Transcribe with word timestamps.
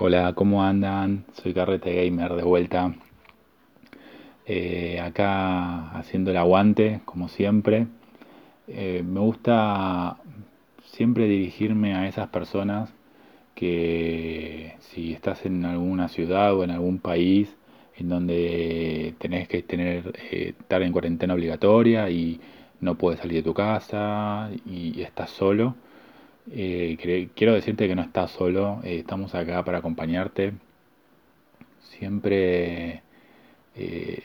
Hola, 0.00 0.32
¿cómo 0.34 0.62
andan? 0.62 1.24
Soy 1.42 1.52
Carrete 1.52 1.92
Gamer 1.92 2.34
de 2.34 2.44
vuelta. 2.44 2.94
Eh, 4.46 5.00
acá 5.00 5.90
haciendo 5.98 6.30
el 6.30 6.36
aguante, 6.36 7.00
como 7.04 7.28
siempre. 7.28 7.88
Eh, 8.68 9.02
me 9.04 9.18
gusta 9.18 10.18
siempre 10.84 11.26
dirigirme 11.26 11.96
a 11.96 12.06
esas 12.06 12.28
personas 12.28 12.94
que 13.56 14.76
si 14.78 15.14
estás 15.14 15.44
en 15.44 15.64
alguna 15.64 16.06
ciudad 16.06 16.54
o 16.54 16.62
en 16.62 16.70
algún 16.70 17.00
país 17.00 17.56
en 17.96 18.08
donde 18.08 19.16
tenés 19.18 19.48
que 19.48 19.64
tener, 19.64 20.12
eh, 20.30 20.54
estar 20.60 20.80
en 20.82 20.92
cuarentena 20.92 21.34
obligatoria 21.34 22.08
y 22.08 22.40
no 22.80 22.94
puedes 22.94 23.18
salir 23.18 23.38
de 23.38 23.42
tu 23.42 23.52
casa 23.54 24.48
y 24.64 25.02
estás 25.02 25.30
solo, 25.30 25.74
eh, 26.50 27.28
quiero 27.34 27.54
decirte 27.54 27.88
que 27.88 27.94
no 27.94 28.02
estás 28.02 28.30
solo, 28.30 28.80
eh, 28.84 28.98
estamos 28.98 29.34
acá 29.34 29.64
para 29.64 29.78
acompañarte. 29.78 30.52
Siempre, 31.80 33.02
eh, 33.76 34.22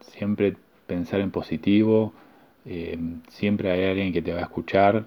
siempre 0.00 0.56
pensar 0.86 1.20
en 1.20 1.30
positivo, 1.30 2.12
siempre 3.28 3.70
hay 3.70 3.84
alguien 3.84 4.12
que 4.12 4.20
te 4.20 4.32
va 4.32 4.40
a 4.40 4.42
escuchar 4.42 5.06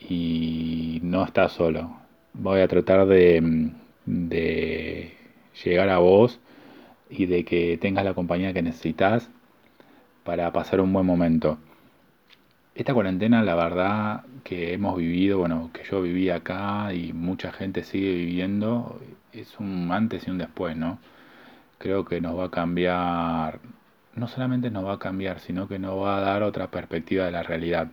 y 0.00 1.00
no 1.02 1.24
estás 1.24 1.52
solo. 1.52 1.96
Voy 2.32 2.60
a 2.60 2.68
tratar 2.68 3.06
de, 3.06 3.70
de 4.06 5.12
llegar 5.64 5.90
a 5.90 5.98
vos 5.98 6.40
y 7.10 7.26
de 7.26 7.44
que 7.44 7.78
tengas 7.78 8.04
la 8.04 8.14
compañía 8.14 8.52
que 8.54 8.62
necesitas 8.62 9.28
para 10.24 10.52
pasar 10.52 10.80
un 10.80 10.92
buen 10.92 11.06
momento. 11.06 11.58
Esta 12.74 12.92
cuarentena, 12.92 13.42
la 13.42 13.54
verdad 13.54 14.24
que 14.42 14.72
hemos 14.74 14.96
vivido, 14.96 15.38
bueno, 15.38 15.70
que 15.72 15.84
yo 15.84 16.02
viví 16.02 16.28
acá 16.30 16.92
y 16.92 17.12
mucha 17.12 17.52
gente 17.52 17.84
sigue 17.84 18.12
viviendo, 18.14 19.00
es 19.32 19.58
un 19.60 19.90
antes 19.92 20.26
y 20.26 20.30
un 20.30 20.38
después, 20.38 20.76
¿no? 20.76 20.98
Creo 21.78 22.04
que 22.04 22.20
nos 22.20 22.38
va 22.38 22.46
a 22.46 22.50
cambiar, 22.50 23.60
no 24.16 24.28
solamente 24.28 24.70
nos 24.70 24.84
va 24.86 24.94
a 24.94 24.98
cambiar, 24.98 25.40
sino 25.40 25.68
que 25.68 25.78
nos 25.78 26.02
va 26.02 26.18
a 26.18 26.20
dar 26.20 26.42
otra 26.42 26.70
perspectiva 26.70 27.26
de 27.26 27.32
la 27.32 27.42
realidad. 27.44 27.88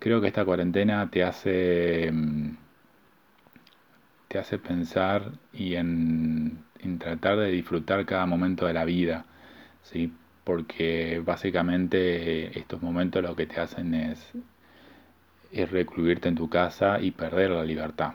Creo 0.00 0.20
que 0.20 0.28
esta 0.28 0.44
cuarentena 0.44 1.08
te 1.10 1.22
hace, 1.22 2.10
mm, 2.12 2.56
te 4.28 4.38
hace 4.38 4.58
pensar 4.58 5.32
y 5.52 5.74
en, 5.74 6.64
en 6.78 6.98
tratar 6.98 7.38
de 7.38 7.50
disfrutar 7.50 8.06
cada 8.06 8.26
momento 8.26 8.66
de 8.66 8.72
la 8.74 8.84
vida, 8.84 9.24
¿sí? 9.82 10.12
Porque 10.44 11.22
básicamente 11.24 12.58
estos 12.58 12.82
momentos 12.82 13.22
lo 13.22 13.36
que 13.36 13.46
te 13.46 13.60
hacen 13.60 13.94
es, 13.94 14.32
es 15.52 15.70
recluirte 15.70 16.28
en 16.28 16.36
tu 16.36 16.48
casa 16.48 17.00
y 17.00 17.10
perder 17.10 17.50
la 17.50 17.64
libertad. 17.64 18.14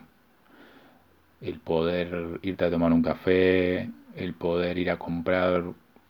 El 1.42 1.60
poder 1.60 2.40
irte 2.42 2.66
a 2.66 2.72
tomar 2.72 2.92
un 2.94 3.04
café, 3.04 3.90
el 4.16 4.34
poder 4.34 4.78
ir 4.78 4.90
a 4.90 4.98
comprar 4.98 5.64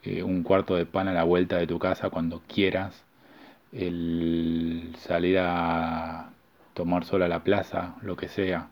eh, 0.04 0.24
un 0.24 0.44
cuarto 0.44 0.76
de 0.76 0.86
pan 0.86 1.08
a 1.08 1.14
la 1.14 1.24
vuelta 1.24 1.58
de 1.58 1.68
tu 1.68 1.80
casa 1.80 2.10
cuando 2.10 2.42
quieras, 2.48 3.04
el 3.72 4.96
salir 5.00 5.38
a 5.40 6.30
tomar 6.74 7.06
sol 7.06 7.24
a 7.24 7.28
la 7.28 7.44
plaza, 7.44 7.96
lo 8.02 8.16
que 8.16 8.30
sea. 8.30 8.70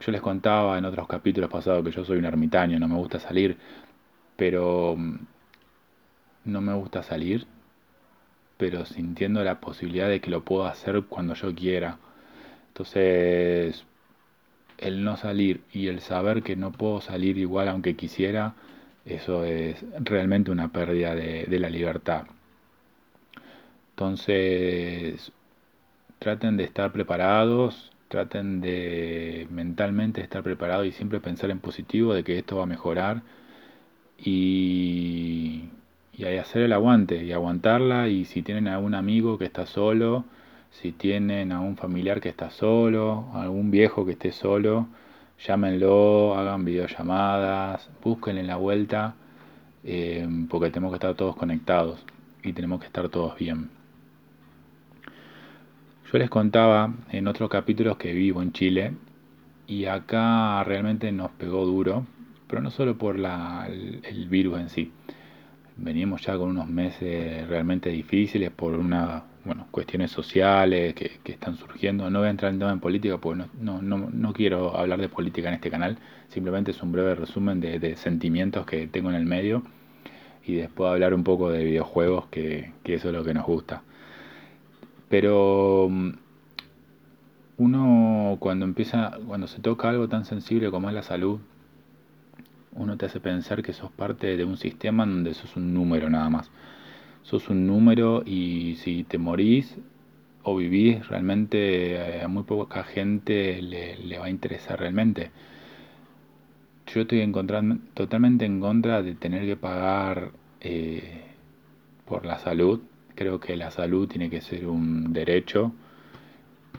Yo 0.00 0.12
les 0.12 0.20
contaba 0.20 0.76
en 0.78 0.84
otros 0.84 1.06
capítulos 1.08 1.50
pasados 1.50 1.84
que 1.84 1.90
yo 1.92 2.04
soy 2.04 2.18
un 2.18 2.26
ermitaño, 2.26 2.78
no 2.78 2.88
me 2.88 2.96
gusta 2.96 3.18
salir, 3.18 3.56
pero 4.36 4.96
no 6.46 6.60
me 6.60 6.74
gusta 6.74 7.02
salir, 7.02 7.46
pero 8.56 8.86
sintiendo 8.86 9.44
la 9.44 9.60
posibilidad 9.60 10.08
de 10.08 10.20
que 10.20 10.30
lo 10.30 10.44
puedo 10.44 10.66
hacer 10.66 11.04
cuando 11.08 11.34
yo 11.34 11.54
quiera. 11.54 11.98
Entonces, 12.68 13.84
el 14.78 15.04
no 15.04 15.16
salir 15.16 15.62
y 15.72 15.88
el 15.88 16.00
saber 16.00 16.42
que 16.42 16.56
no 16.56 16.72
puedo 16.72 17.00
salir 17.00 17.38
igual 17.38 17.68
aunque 17.68 17.96
quisiera, 17.96 18.54
eso 19.04 19.44
es 19.44 19.84
realmente 20.00 20.50
una 20.50 20.68
pérdida 20.72 21.14
de, 21.14 21.58
la 21.58 21.70
libertad. 21.70 22.26
Entonces, 23.90 25.32
traten 26.18 26.56
de 26.56 26.64
estar 26.64 26.92
preparados, 26.92 27.92
traten 28.08 28.60
de 28.60 29.46
mentalmente 29.50 30.20
estar 30.20 30.42
preparados 30.42 30.86
y 30.86 30.92
siempre 30.92 31.20
pensar 31.20 31.50
en 31.50 31.60
positivo 31.60 32.14
de 32.14 32.24
que 32.24 32.38
esto 32.38 32.56
va 32.56 32.64
a 32.64 32.66
mejorar 32.66 33.22
y 34.18 35.64
y 36.12 36.24
hay 36.24 36.38
hacer 36.38 36.62
el 36.62 36.72
aguante 36.72 37.22
y 37.24 37.32
aguantarla 37.32 38.08
y 38.08 38.24
si 38.24 38.42
tienen 38.42 38.68
algún 38.68 38.94
amigo 38.94 39.38
que 39.38 39.44
está 39.44 39.66
solo, 39.66 40.24
si 40.70 40.92
tienen 40.92 41.52
a 41.52 41.60
un 41.60 41.76
familiar 41.76 42.20
que 42.20 42.28
está 42.28 42.50
solo, 42.50 43.26
algún 43.34 43.70
viejo 43.70 44.04
que 44.04 44.12
esté 44.12 44.32
solo, 44.32 44.88
llámenlo, 45.46 46.36
hagan 46.36 46.64
videollamadas, 46.64 47.90
busquen 48.02 48.38
en 48.38 48.46
la 48.46 48.56
vuelta, 48.56 49.14
eh, 49.84 50.26
porque 50.48 50.70
tenemos 50.70 50.92
que 50.92 50.96
estar 50.96 51.14
todos 51.14 51.36
conectados 51.36 52.04
y 52.42 52.52
tenemos 52.52 52.80
que 52.80 52.86
estar 52.86 53.08
todos 53.08 53.36
bien. 53.38 53.70
Yo 56.12 56.18
les 56.18 56.30
contaba 56.30 56.94
en 57.10 57.26
otros 57.26 57.50
capítulos 57.50 57.96
que 57.96 58.12
vivo 58.12 58.42
en 58.42 58.52
Chile 58.52 58.94
y 59.66 59.86
acá 59.86 60.62
realmente 60.64 61.10
nos 61.10 61.30
pegó 61.32 61.64
duro, 61.66 62.06
pero 62.46 62.62
no 62.62 62.70
solo 62.70 62.96
por 62.96 63.18
la, 63.18 63.68
el 63.68 64.28
virus 64.28 64.60
en 64.60 64.68
sí, 64.68 64.92
venimos 65.76 66.22
ya 66.22 66.36
con 66.36 66.48
unos 66.50 66.68
meses 66.68 67.46
realmente 67.48 67.90
difíciles 67.90 68.50
por 68.50 68.74
una 68.74 69.24
bueno, 69.44 69.68
cuestiones 69.70 70.10
sociales 70.10 70.94
que, 70.94 71.20
están 71.24 71.56
surgiendo. 71.56 72.10
No 72.10 72.18
voy 72.18 72.28
a 72.28 72.30
entrar 72.30 72.52
en 72.52 72.58
tema 72.58 72.72
en 72.72 72.80
política 72.80 73.18
porque 73.18 73.44
no, 73.60 73.80
no, 73.80 73.98
no, 74.10 74.32
quiero 74.32 74.76
hablar 74.76 75.00
de 75.00 75.08
política 75.08 75.48
en 75.48 75.54
este 75.54 75.70
canal, 75.70 75.98
simplemente 76.28 76.72
es 76.72 76.82
un 76.82 76.92
breve 76.92 77.14
resumen 77.14 77.60
de, 77.60 77.96
sentimientos 77.96 78.66
que 78.66 78.88
tengo 78.88 79.10
en 79.10 79.16
el 79.16 79.24
medio 79.24 79.62
y 80.44 80.54
después 80.54 80.90
hablar 80.90 81.14
un 81.14 81.24
poco 81.24 81.50
de 81.50 81.64
videojuegos, 81.64 82.26
que, 82.26 82.72
que 82.82 82.94
eso 82.94 83.08
es 83.08 83.14
lo 83.14 83.24
que 83.24 83.34
nos 83.34 83.46
gusta. 83.46 83.82
Pero 85.08 85.88
mm, 85.90 86.10
uno 87.58 88.36
cuando 88.40 88.64
empieza, 88.64 89.18
cuando 89.26 89.46
se 89.46 89.60
toca 89.60 89.88
algo 89.88 90.08
tan 90.08 90.24
sensible 90.24 90.70
como 90.70 90.88
es 90.88 90.94
la 90.94 91.02
salud, 91.02 91.38
uno 92.76 92.96
te 92.96 93.06
hace 93.06 93.20
pensar 93.20 93.62
que 93.62 93.72
sos 93.72 93.90
parte 93.90 94.36
de 94.36 94.44
un 94.44 94.56
sistema 94.56 95.06
donde 95.06 95.34
sos 95.34 95.56
un 95.56 95.74
número 95.74 96.08
nada 96.10 96.28
más. 96.30 96.50
Sos 97.22 97.48
un 97.48 97.66
número 97.66 98.22
y 98.24 98.76
si 98.76 99.04
te 99.04 99.18
morís 99.18 99.76
o 100.42 100.56
vivís, 100.56 101.08
realmente 101.08 101.94
eh, 101.94 102.22
a 102.22 102.28
muy 102.28 102.44
poca 102.44 102.84
gente 102.84 103.60
le, 103.60 104.18
va 104.18 104.26
a 104.26 104.30
interesar 104.30 104.78
realmente. 104.78 105.30
Yo 106.86 107.00
estoy 107.00 107.20
en 107.20 107.32
totalmente 107.94 108.44
en 108.44 108.60
contra 108.60 109.02
de 109.02 109.14
tener 109.14 109.44
que 109.44 109.56
pagar 109.56 110.30
eh, 110.60 111.24
por 112.04 112.24
la 112.24 112.38
salud. 112.38 112.80
Creo 113.16 113.40
que 113.40 113.56
la 113.56 113.70
salud 113.70 114.06
tiene 114.08 114.30
que 114.30 114.40
ser 114.40 114.66
un 114.68 115.12
derecho 115.12 115.72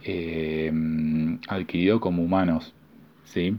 eh, 0.04 0.72
adquirido 1.50 2.00
como 2.00 2.24
humanos, 2.24 2.74
¿sí? 3.26 3.58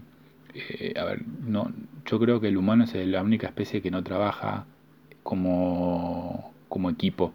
A 0.96 1.04
ver, 1.04 1.22
no, 1.26 1.72
yo 2.06 2.18
creo 2.18 2.40
que 2.40 2.48
el 2.48 2.56
humano 2.56 2.84
es 2.84 2.94
la 3.06 3.22
única 3.22 3.46
especie 3.48 3.82
que 3.82 3.90
no 3.90 4.02
trabaja 4.02 4.66
como, 5.22 6.52
como 6.68 6.90
equipo. 6.90 7.32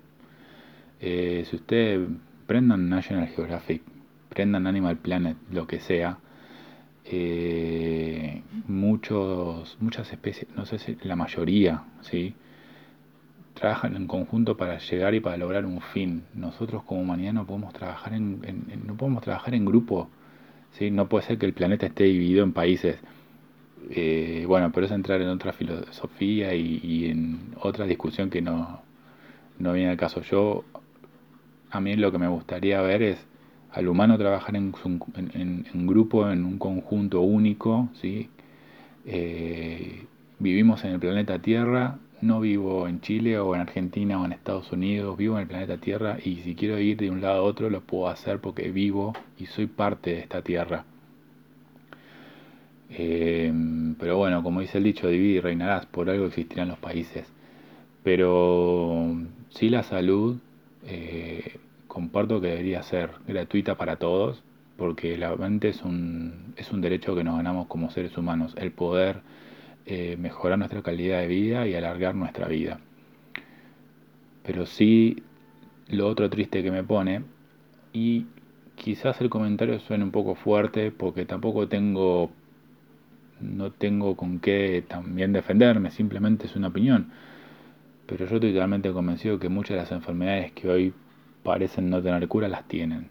Eh, 1.00 1.46
si 1.50 1.56
ustedes 1.56 2.08
prendan 2.48 2.90
National 2.90 3.28
Geographic, 3.28 3.82
prendan 4.30 4.68
Animal 4.68 4.98
Planet, 4.98 5.38
lo 5.52 5.68
que 5.68 5.80
sea, 5.80 6.18
eh, 7.06 8.42
muchos, 8.68 9.78
muchas 9.80 10.12
especies, 10.12 10.48
no 10.56 10.66
sé 10.66 10.80
si 10.80 10.98
la 11.04 11.16
mayoría, 11.16 11.84
¿sí? 12.02 12.36
trabajan 13.54 13.96
en 13.96 14.08
conjunto 14.08 14.58
para 14.58 14.78
llegar 14.80 15.14
y 15.14 15.20
para 15.20 15.38
lograr 15.38 15.66
un 15.66 15.82
fin. 15.82 16.24
Nosotros 16.34 16.84
como 16.84 17.02
humanidad 17.02 17.34
no 17.34 17.46
podemos 17.46 17.74
trabajar 17.74 18.14
en, 18.14 18.42
no 18.86 18.96
podemos 18.96 19.24
trabajar 19.24 19.54
en 19.54 19.66
grupo. 19.66 20.10
¿Sí? 20.74 20.92
No 20.92 21.10
puede 21.10 21.26
ser 21.26 21.38
que 21.38 21.46
el 21.46 21.54
planeta 21.54 21.86
esté 21.86 22.06
dividido 22.06 22.44
en 22.44 22.54
países 22.54 22.98
eh, 23.90 24.46
bueno, 24.48 24.72
pero 24.72 24.86
es 24.86 24.92
entrar 24.92 25.22
en 25.22 25.30
otra 25.30 25.54
filosofía 25.54 26.54
y, 26.56 27.06
en 27.10 27.54
otra 27.62 27.86
discusión 27.86 28.30
que 28.30 28.42
no, 28.42 28.82
no 29.60 29.74
viene 29.74 29.92
al 29.92 29.98
caso. 29.98 30.22
Yo, 30.22 30.64
a 31.72 31.80
mí 31.82 31.96
lo 31.96 32.12
que 32.12 32.18
me 32.18 32.28
gustaría 32.28 32.82
ver 32.82 33.04
es 33.04 33.26
al 33.72 33.88
humano 33.88 34.18
trabajar 34.18 34.56
en, 34.56 34.74
en, 35.34 35.88
grupo, 35.88 36.30
en 36.30 36.46
un 36.46 36.58
conjunto 36.60 37.22
único, 37.22 37.90
¿sí? 38.02 38.30
Eh, 39.06 40.06
vivimos 40.40 40.84
en 40.86 40.92
el 40.92 41.00
planeta 41.00 41.40
Tierra, 41.40 41.98
no 42.24 42.40
vivo 42.40 42.88
en 42.88 43.02
Chile 43.02 43.38
o 43.40 43.54
en 43.56 43.62
Argentina 43.62 44.20
o 44.22 44.26
en 44.26 44.34
Estados 44.34 44.72
Unidos, 44.72 45.18
vivo 45.18 45.36
en 45.36 45.42
el 45.42 45.48
planeta 45.48 45.78
Tierra 45.78 46.18
y 46.24 46.38
si 46.38 46.56
quiero 46.56 46.80
ir 46.80 46.98
de 46.98 47.10
un 47.10 47.22
lado 47.22 47.42
a 47.42 47.44
otro 47.44 47.70
lo 47.70 47.82
puedo 47.82 48.08
hacer 48.08 48.40
porque 48.40 48.72
vivo 48.72 49.14
y 49.40 49.46
soy 49.46 49.68
parte 49.68 50.12
de 50.12 50.20
esta 50.20 50.42
Tierra. 50.42 50.86
Em, 52.90 53.96
pero 53.96 54.18
bueno, 54.18 54.44
como 54.44 54.62
dice 54.62 54.78
el 54.78 54.84
dicho, 54.84 55.08
divide 55.08 55.38
y 55.38 55.40
reinarás, 55.42 55.86
por 55.88 56.10
algo 56.10 56.28
existirán 56.28 56.68
los 56.68 56.78
países. 56.78 57.26
Pero 58.04 59.16
sí 59.50 59.70
la 59.70 59.84
salud, 59.84 60.38
eh, 60.86 61.58
comparto 61.88 62.42
que 62.42 62.48
debería 62.48 62.84
ser 62.84 63.12
gratuita 63.28 63.76
para 63.76 63.98
todos, 63.98 64.44
porque 64.78 65.18
la 65.18 65.36
mente 65.36 65.70
es 65.70 65.82
un, 65.84 66.54
es 66.58 66.72
un 66.72 66.82
derecho 66.82 67.16
que 67.16 67.24
nos 67.24 67.38
ganamos 67.38 67.68
como 67.68 67.90
seres 67.92 68.18
humanos, 68.18 68.54
el 68.58 68.72
poder 68.72 69.22
eh, 69.86 70.18
mejorar 70.18 70.58
nuestra 70.58 70.82
calidad 70.82 71.20
de 71.20 71.28
vida 71.28 71.68
y 71.68 71.76
alargar 71.76 72.16
nuestra 72.16 72.48
vida. 72.48 72.80
Pero 74.44 74.66
sí, 74.66 75.24
lo 75.90 76.08
otro 76.08 76.30
triste 76.30 76.64
que 76.64 76.72
me 76.72 76.84
pone, 76.84 77.24
y 77.94 78.26
quizás 78.76 79.22
el 79.22 79.30
comentario 79.30 79.80
suene 79.80 80.04
un 80.04 80.12
poco 80.12 80.36
fuerte 80.36 80.92
porque 80.92 81.26
tampoco 81.26 81.68
tengo 81.68 82.32
no 83.44 83.72
tengo 83.72 84.16
con 84.16 84.40
qué 84.40 84.84
también 84.88 85.34
defenderme, 85.34 85.92
simplemente 85.92 86.48
es 86.48 86.56
una 86.56 86.70
opinión. 86.70 87.12
Pero 88.06 88.26
yo 88.26 88.36
estoy 88.36 88.54
totalmente 88.54 88.92
convencido 88.92 89.40
que 89.40 89.50
muchas 89.50 89.76
de 89.76 89.82
las 89.84 89.92
enfermedades 89.92 90.52
que 90.54 90.70
hoy 90.70 90.94
parecen 91.44 91.90
no 91.90 92.02
tener 92.02 92.28
cura 92.28 92.48
las 92.48 92.68
tienen. 92.68 93.10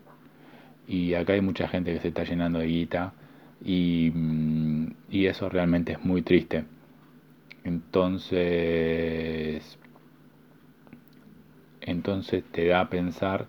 Y 0.89 1.15
acá 1.15 1.35
hay 1.35 1.41
mucha 1.41 1.69
gente 1.69 1.93
que 1.95 2.01
se 2.01 2.09
está 2.09 2.25
llenando 2.25 2.59
de 2.59 2.67
guita 2.67 3.13
y, 3.65 4.11
mm, 4.15 4.82
y 5.11 5.27
eso 5.27 5.49
realmente 5.49 5.93
es 5.93 6.05
muy 6.05 6.23
triste. 6.23 6.65
Entonces, 7.65 8.43
entonces 11.81 12.45
te 12.51 12.67
da 12.67 12.81
a 12.81 12.91
pensar 12.91 13.47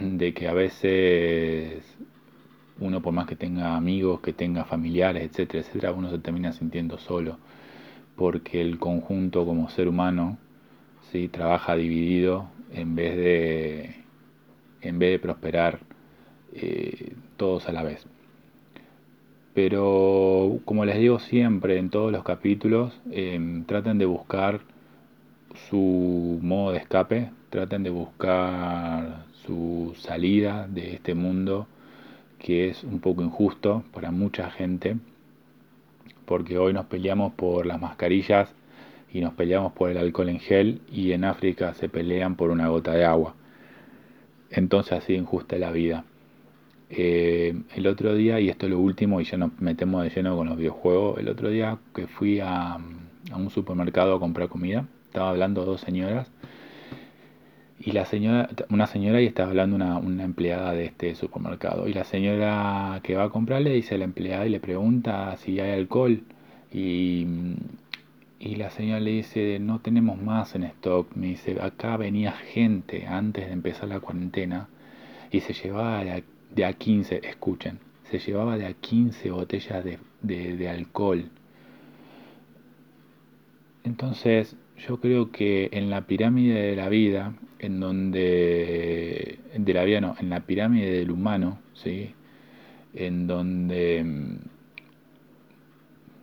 de 0.00 0.34
que 0.34 0.48
a 0.48 0.52
veces 0.52 1.82
uno 2.78 3.02
por 3.02 3.12
más 3.12 3.26
que 3.26 3.36
tenga 3.36 3.76
amigos, 3.76 4.20
que 4.20 4.32
tenga 4.32 4.64
familiares, 4.64 5.22
etcétera, 5.24 5.60
etcétera, 5.64 5.92
uno 5.92 6.10
se 6.10 6.18
termina 6.18 6.52
sintiendo 6.52 6.98
solo, 6.98 7.38
porque 8.16 8.60
el 8.60 8.78
conjunto 8.78 9.44
como 9.44 9.68
ser 9.68 9.88
humano 9.88 10.38
¿sí? 11.12 11.28
trabaja 11.28 11.76
dividido 11.76 12.48
en 12.72 12.94
vez 12.94 13.16
de, 13.16 13.94
en 14.80 14.98
vez 14.98 15.12
de 15.12 15.18
prosperar 15.18 15.80
eh, 16.54 17.14
todos 17.36 17.68
a 17.68 17.72
la 17.72 17.82
vez. 17.82 18.06
Pero 19.54 20.60
como 20.64 20.84
les 20.84 20.98
digo 20.98 21.18
siempre 21.18 21.78
en 21.78 21.90
todos 21.90 22.12
los 22.12 22.22
capítulos, 22.24 23.00
em, 23.10 23.64
traten 23.64 23.98
de 23.98 24.06
buscar 24.06 24.60
su 25.68 26.38
modo 26.42 26.72
de 26.72 26.78
escape, 26.78 27.30
traten 27.50 27.82
de 27.82 27.90
buscar 27.90 29.24
su 29.44 29.94
salida 29.98 30.68
de 30.68 30.94
este 30.94 31.14
mundo 31.14 31.66
que 32.38 32.68
es 32.68 32.84
un 32.84 33.00
poco 33.00 33.22
injusto 33.22 33.84
para 33.92 34.10
mucha 34.10 34.50
gente, 34.50 34.96
porque 36.24 36.58
hoy 36.58 36.72
nos 36.72 36.86
peleamos 36.86 37.32
por 37.34 37.66
las 37.66 37.80
mascarillas 37.80 38.48
y 39.12 39.20
nos 39.20 39.34
peleamos 39.34 39.72
por 39.72 39.90
el 39.90 39.98
alcohol 39.98 40.30
en 40.30 40.40
gel 40.40 40.80
y 40.90 41.12
en 41.12 41.24
África 41.24 41.74
se 41.74 41.88
pelean 41.88 42.36
por 42.36 42.50
una 42.50 42.68
gota 42.68 42.92
de 42.92 43.04
agua. 43.04 43.34
Entonces 44.50 44.92
así 44.94 45.14
injusta 45.14 45.56
la 45.58 45.70
vida. 45.70 46.04
Eh, 46.90 47.54
el 47.76 47.86
otro 47.86 48.14
día, 48.14 48.40
y 48.40 48.48
esto 48.48 48.66
es 48.66 48.72
lo 48.72 48.80
último, 48.80 49.20
y 49.20 49.24
ya 49.24 49.38
nos 49.38 49.58
metemos 49.60 50.02
de 50.02 50.10
lleno 50.10 50.36
con 50.36 50.48
los 50.48 50.56
videojuegos, 50.56 51.18
el 51.20 51.28
otro 51.28 51.48
día 51.48 51.78
que 51.94 52.08
fui 52.08 52.40
a, 52.40 52.78
un 53.34 53.50
supermercado 53.50 54.16
a 54.16 54.20
comprar 54.20 54.48
comida, 54.48 54.86
estaba 55.06 55.30
hablando 55.30 55.64
dos 55.64 55.80
señoras 55.80 56.30
y 57.78 57.92
la 57.92 58.04
señora, 58.04 58.50
una 58.70 58.86
señora 58.86 59.22
y 59.22 59.26
estaba 59.26 59.50
hablando 59.50 59.76
una, 59.76 59.98
una 59.98 60.24
empleada 60.24 60.72
de 60.72 60.86
este 60.86 61.14
supermercado. 61.14 61.88
Y 61.88 61.94
la 61.94 62.04
señora 62.04 63.00
que 63.02 63.14
va 63.14 63.24
a 63.24 63.28
comprar 63.30 63.62
le 63.62 63.72
dice 63.72 63.94
a 63.94 63.98
la 63.98 64.04
empleada 64.04 64.46
y 64.46 64.50
le 64.50 64.60
pregunta 64.60 65.36
si 65.38 65.60
hay 65.60 65.78
alcohol. 65.78 66.22
Y, 66.72 67.26
y 68.38 68.56
la 68.56 68.70
señora 68.70 69.00
le 69.00 69.12
dice, 69.12 69.58
no 69.60 69.80
tenemos 69.80 70.20
más 70.20 70.54
en 70.54 70.64
stock. 70.64 71.14
Me 71.14 71.28
dice, 71.28 71.56
acá 71.60 71.96
venía 71.96 72.32
gente 72.32 73.06
antes 73.06 73.46
de 73.46 73.52
empezar 73.52 73.88
la 73.88 74.00
cuarentena 74.00 74.68
y 75.30 75.40
se 75.40 75.52
llevaba 75.54 76.04
de 76.04 76.12
a, 76.12 76.22
de 76.54 76.64
a 76.64 76.72
15, 76.72 77.20
escuchen, 77.24 77.78
se 78.10 78.18
llevaba 78.18 78.56
de 78.56 78.66
a 78.66 78.74
15 78.74 79.30
botellas 79.30 79.84
de, 79.84 79.98
de, 80.22 80.68
alcohol. 80.68 81.30
Entonces, 83.84 84.56
yo 84.76 85.00
creo 85.00 85.30
que 85.30 85.70
en 85.72 85.90
la 85.90 86.06
pirámide 86.06 86.60
de 86.62 86.76
la 86.76 86.88
vida 86.88 87.34
en 87.58 87.80
donde, 87.80 89.38
de 89.54 89.74
la 89.74 89.84
vida 89.84 90.00
no, 90.00 90.16
en 90.18 90.30
la 90.30 90.40
pirámide 90.40 90.90
del 90.90 91.10
humano, 91.10 91.58
¿sí? 91.74 92.14
en 92.94 93.26
donde 93.26 94.02
mm, 94.04 94.38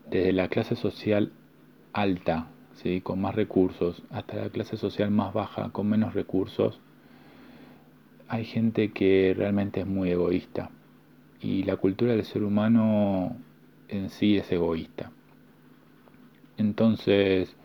desde 0.10 0.34
la 0.34 0.50
clase 0.50 0.76
social 0.76 1.32
alta, 1.94 2.48
¿sí? 2.74 3.02
con 3.02 3.22
más 3.22 3.36
recursos, 3.36 4.04
hasta 4.10 4.36
la 4.36 4.50
clase 4.50 4.78
social 4.78 5.12
más 5.12 5.34
baja, 5.34 5.70
con 5.72 5.88
menos 5.88 6.14
recursos, 6.14 6.80
hay 8.28 8.46
gente 8.46 8.92
que 8.92 9.34
realmente 9.36 9.82
es 9.82 9.88
muy 9.88 10.12
egoísta. 10.12 10.70
Y 11.42 11.64
la 11.64 11.78
cultura 11.78 12.14
del 12.14 12.26
ser 12.26 12.44
humano 12.44 13.36
en 13.88 14.10
sí 14.10 14.38
es 14.38 14.52
egoísta. 14.52 15.12
Entonces, 16.58 17.56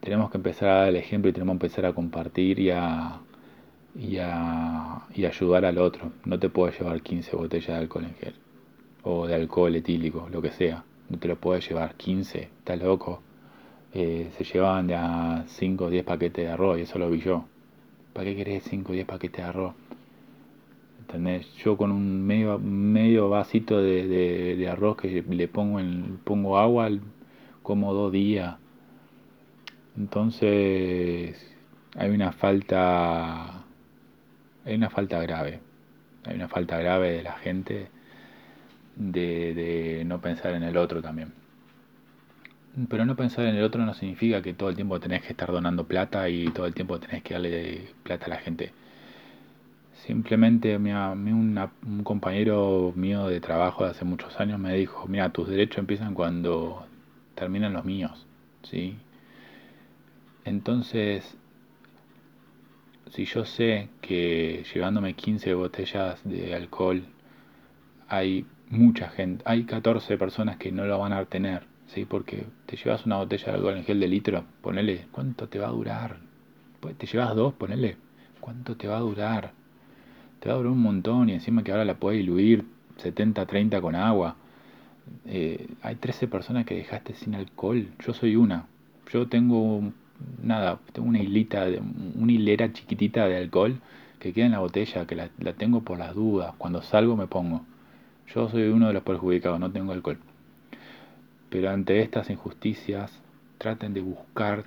tenemos 0.00 0.30
que 0.30 0.38
empezar 0.38 0.68
a 0.68 0.74
dar 0.76 0.88
el 0.88 0.96
ejemplo 0.96 1.30
y 1.30 1.32
tenemos 1.32 1.54
que 1.58 1.66
empezar 1.66 1.86
a 1.86 1.92
compartir 1.92 2.58
y 2.60 2.70
a, 2.70 3.20
y 3.94 4.18
a, 4.18 5.06
ayudar 5.08 5.64
al 5.64 5.78
otro. 5.78 6.12
No 6.24 6.38
te 6.38 6.48
puedes 6.48 6.78
llevar 6.78 7.02
15 7.02 7.36
botellas 7.36 7.68
de 7.68 7.74
alcohol 7.74 8.04
en 8.04 8.14
gel 8.14 8.34
o 9.04 9.26
de 9.26 9.34
alcohol 9.34 9.74
etílico, 9.74 10.28
lo 10.30 10.40
que 10.40 10.50
sea. 10.50 10.84
No 11.08 11.18
te 11.18 11.28
lo 11.28 11.36
puedes 11.36 11.68
llevar 11.68 11.94
15, 11.96 12.40
estás 12.42 12.80
loco. 12.80 13.22
Eh, 13.92 14.30
se 14.38 14.44
llevaban 14.44 14.86
de 14.86 14.94
a 14.94 15.44
5 15.46 15.84
o 15.84 15.90
10 15.90 16.04
paquetes 16.04 16.46
de 16.46 16.50
arroz 16.50 16.78
y 16.78 16.82
eso 16.82 16.98
lo 16.98 17.10
vi 17.10 17.20
yo. 17.20 17.44
¿Para 18.12 18.26
qué 18.26 18.36
querés 18.36 18.64
5 18.64 18.92
o 18.92 18.94
10 18.94 19.06
paquetes 19.06 19.38
de 19.38 19.42
arroz? 19.42 19.74
¿Entendés? 21.00 21.52
Yo 21.56 21.76
con 21.76 21.92
un 21.92 22.24
medio, 22.26 22.58
medio 22.58 23.28
vasito 23.28 23.80
de, 23.82 24.06
de, 24.56 24.68
arroz 24.68 24.96
que 24.96 25.22
le 25.28 25.48
pongo, 25.48 25.80
en, 25.80 26.18
pongo 26.24 26.58
agua, 26.58 26.90
como 27.62 27.92
dos 27.92 28.12
días 28.12 28.56
entonces 29.96 31.36
hay 31.96 32.10
una 32.10 32.32
falta, 32.32 33.64
hay 34.64 34.74
una 34.74 34.90
falta 34.90 35.20
grave, 35.20 35.60
hay 36.24 36.36
una 36.36 36.48
falta 36.48 36.78
grave 36.78 37.12
de 37.12 37.22
la 37.22 37.32
gente 37.34 37.88
de, 38.96 39.54
de 39.54 40.04
no 40.06 40.20
pensar 40.20 40.54
en 40.54 40.62
el 40.62 40.76
otro 40.76 41.02
también. 41.02 41.32
Pero 42.88 43.04
no 43.04 43.16
pensar 43.16 43.44
en 43.46 43.56
el 43.56 43.64
otro 43.64 43.84
no 43.84 43.92
significa 43.92 44.40
que 44.40 44.54
todo 44.54 44.70
el 44.70 44.76
tiempo 44.76 44.98
tenés 44.98 45.22
que 45.22 45.28
estar 45.32 45.52
donando 45.52 45.86
plata 45.86 46.28
y 46.28 46.46
todo 46.46 46.66
el 46.66 46.74
tiempo 46.74 46.98
tenés 46.98 47.22
que 47.22 47.34
darle 47.34 47.90
plata 48.02 48.26
a 48.26 48.30
la 48.30 48.38
gente. 48.38 48.72
Simplemente 50.06 50.76
un 50.76 52.02
compañero 52.02 52.92
mío 52.96 53.28
de 53.28 53.40
trabajo 53.40 53.84
de 53.84 53.90
hace 53.90 54.04
muchos 54.04 54.40
años 54.40 54.58
me 54.58 54.74
dijo, 54.74 55.06
mira, 55.06 55.28
tus 55.30 55.48
derechos 55.48 55.78
empiezan 55.78 56.14
cuando 56.14 56.86
terminan 57.34 57.74
los 57.74 57.84
míos, 57.84 58.26
¿sí? 58.62 58.96
Entonces, 60.44 61.36
si 63.10 63.26
yo 63.26 63.44
sé 63.44 63.90
que 64.00 64.64
llevándome 64.74 65.14
15 65.14 65.54
botellas 65.54 66.20
de 66.24 66.54
alcohol 66.54 67.04
hay 68.08 68.46
mucha 68.70 69.08
gente, 69.10 69.44
hay 69.46 69.64
14 69.64 70.16
personas 70.18 70.56
que 70.56 70.72
no 70.72 70.84
lo 70.84 70.98
van 70.98 71.12
a 71.12 71.24
tener, 71.26 71.64
¿sí? 71.92 72.04
Porque 72.04 72.46
te 72.66 72.76
llevas 72.76 73.06
una 73.06 73.18
botella 73.18 73.46
de 73.46 73.52
alcohol 73.52 73.76
en 73.76 73.84
gel 73.84 74.00
de 74.00 74.08
litro, 74.08 74.44
ponele, 74.60 75.06
¿cuánto 75.12 75.48
te 75.48 75.58
va 75.58 75.68
a 75.68 75.70
durar? 75.70 76.18
Pues 76.80 76.96
te 76.96 77.06
llevas 77.06 77.34
dos, 77.34 77.54
ponele, 77.54 77.96
¿cuánto 78.40 78.76
te 78.76 78.88
va 78.88 78.96
a 78.96 79.00
durar? 79.00 79.52
Te 80.40 80.48
va 80.48 80.54
a 80.54 80.58
durar 80.58 80.72
un 80.72 80.82
montón 80.82 81.28
y 81.28 81.34
encima 81.34 81.62
que 81.62 81.70
ahora 81.70 81.84
la 81.84 81.94
puedes 81.94 82.20
diluir 82.20 82.64
70-30 83.02 83.80
con 83.80 83.94
agua. 83.94 84.36
Eh, 85.26 85.68
hay 85.82 85.96
13 85.96 86.28
personas 86.28 86.64
que 86.64 86.74
dejaste 86.74 87.14
sin 87.14 87.34
alcohol, 87.34 87.88
yo 88.04 88.12
soy 88.14 88.36
una. 88.36 88.66
Yo 89.12 89.28
tengo 89.28 89.92
nada, 90.42 90.78
tengo 90.92 91.08
una 91.08 91.20
hilita, 91.20 91.66
una 92.16 92.32
hilera 92.32 92.72
chiquitita 92.72 93.26
de 93.26 93.36
alcohol 93.36 93.80
que 94.18 94.32
queda 94.32 94.46
en 94.46 94.52
la 94.52 94.60
botella, 94.60 95.06
que 95.06 95.16
la, 95.16 95.28
tengo 95.54 95.82
por 95.82 95.98
las 95.98 96.14
dudas. 96.14 96.54
Cuando 96.56 96.82
salgo 96.82 97.16
me 97.16 97.26
pongo. 97.26 97.62
Yo 98.34 98.48
soy 98.48 98.68
uno 98.68 98.88
de 98.88 98.94
los 98.94 99.02
perjudicados, 99.02 99.60
no 99.60 99.70
tengo 99.70 99.92
alcohol. 99.92 100.18
Pero 101.52 101.68
ante 101.68 102.00
estas 102.00 102.30
injusticias, 102.30 103.12
traten 103.58 103.92
de 103.92 104.00
buscar 104.00 104.64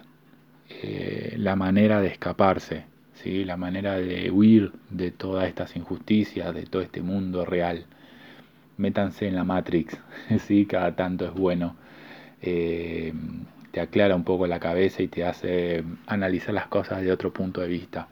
eh, 0.69 1.33
la 1.35 1.55
manera 1.55 1.99
de 1.99 2.09
escaparse, 2.09 2.85
¿sí? 3.15 3.43
la 3.43 3.57
manera 3.57 3.95
de 3.95 4.29
huir 4.29 4.71
de 4.91 5.09
todas 5.09 5.47
estas 5.47 5.75
injusticias, 5.75 6.53
de 6.53 6.67
todo 6.67 6.83
este 6.83 7.01
mundo 7.01 7.43
real. 7.43 7.87
Métanse 8.77 9.27
en 9.27 9.33
la 9.33 9.43
Matrix, 9.43 9.97
¿sí? 10.45 10.67
cada 10.67 10.95
tanto 10.95 11.25
es 11.25 11.33
bueno. 11.33 11.75
Eh, 12.43 13.13
te 13.71 13.81
aclara 13.81 14.15
un 14.15 14.23
poco 14.23 14.45
la 14.45 14.59
cabeza 14.59 15.01
y 15.01 15.07
te 15.07 15.25
hace 15.25 15.83
analizar 16.05 16.53
las 16.53 16.67
cosas 16.67 17.01
de 17.01 17.11
otro 17.11 17.33
punto 17.33 17.61
de 17.61 17.67
vista. 17.67 18.09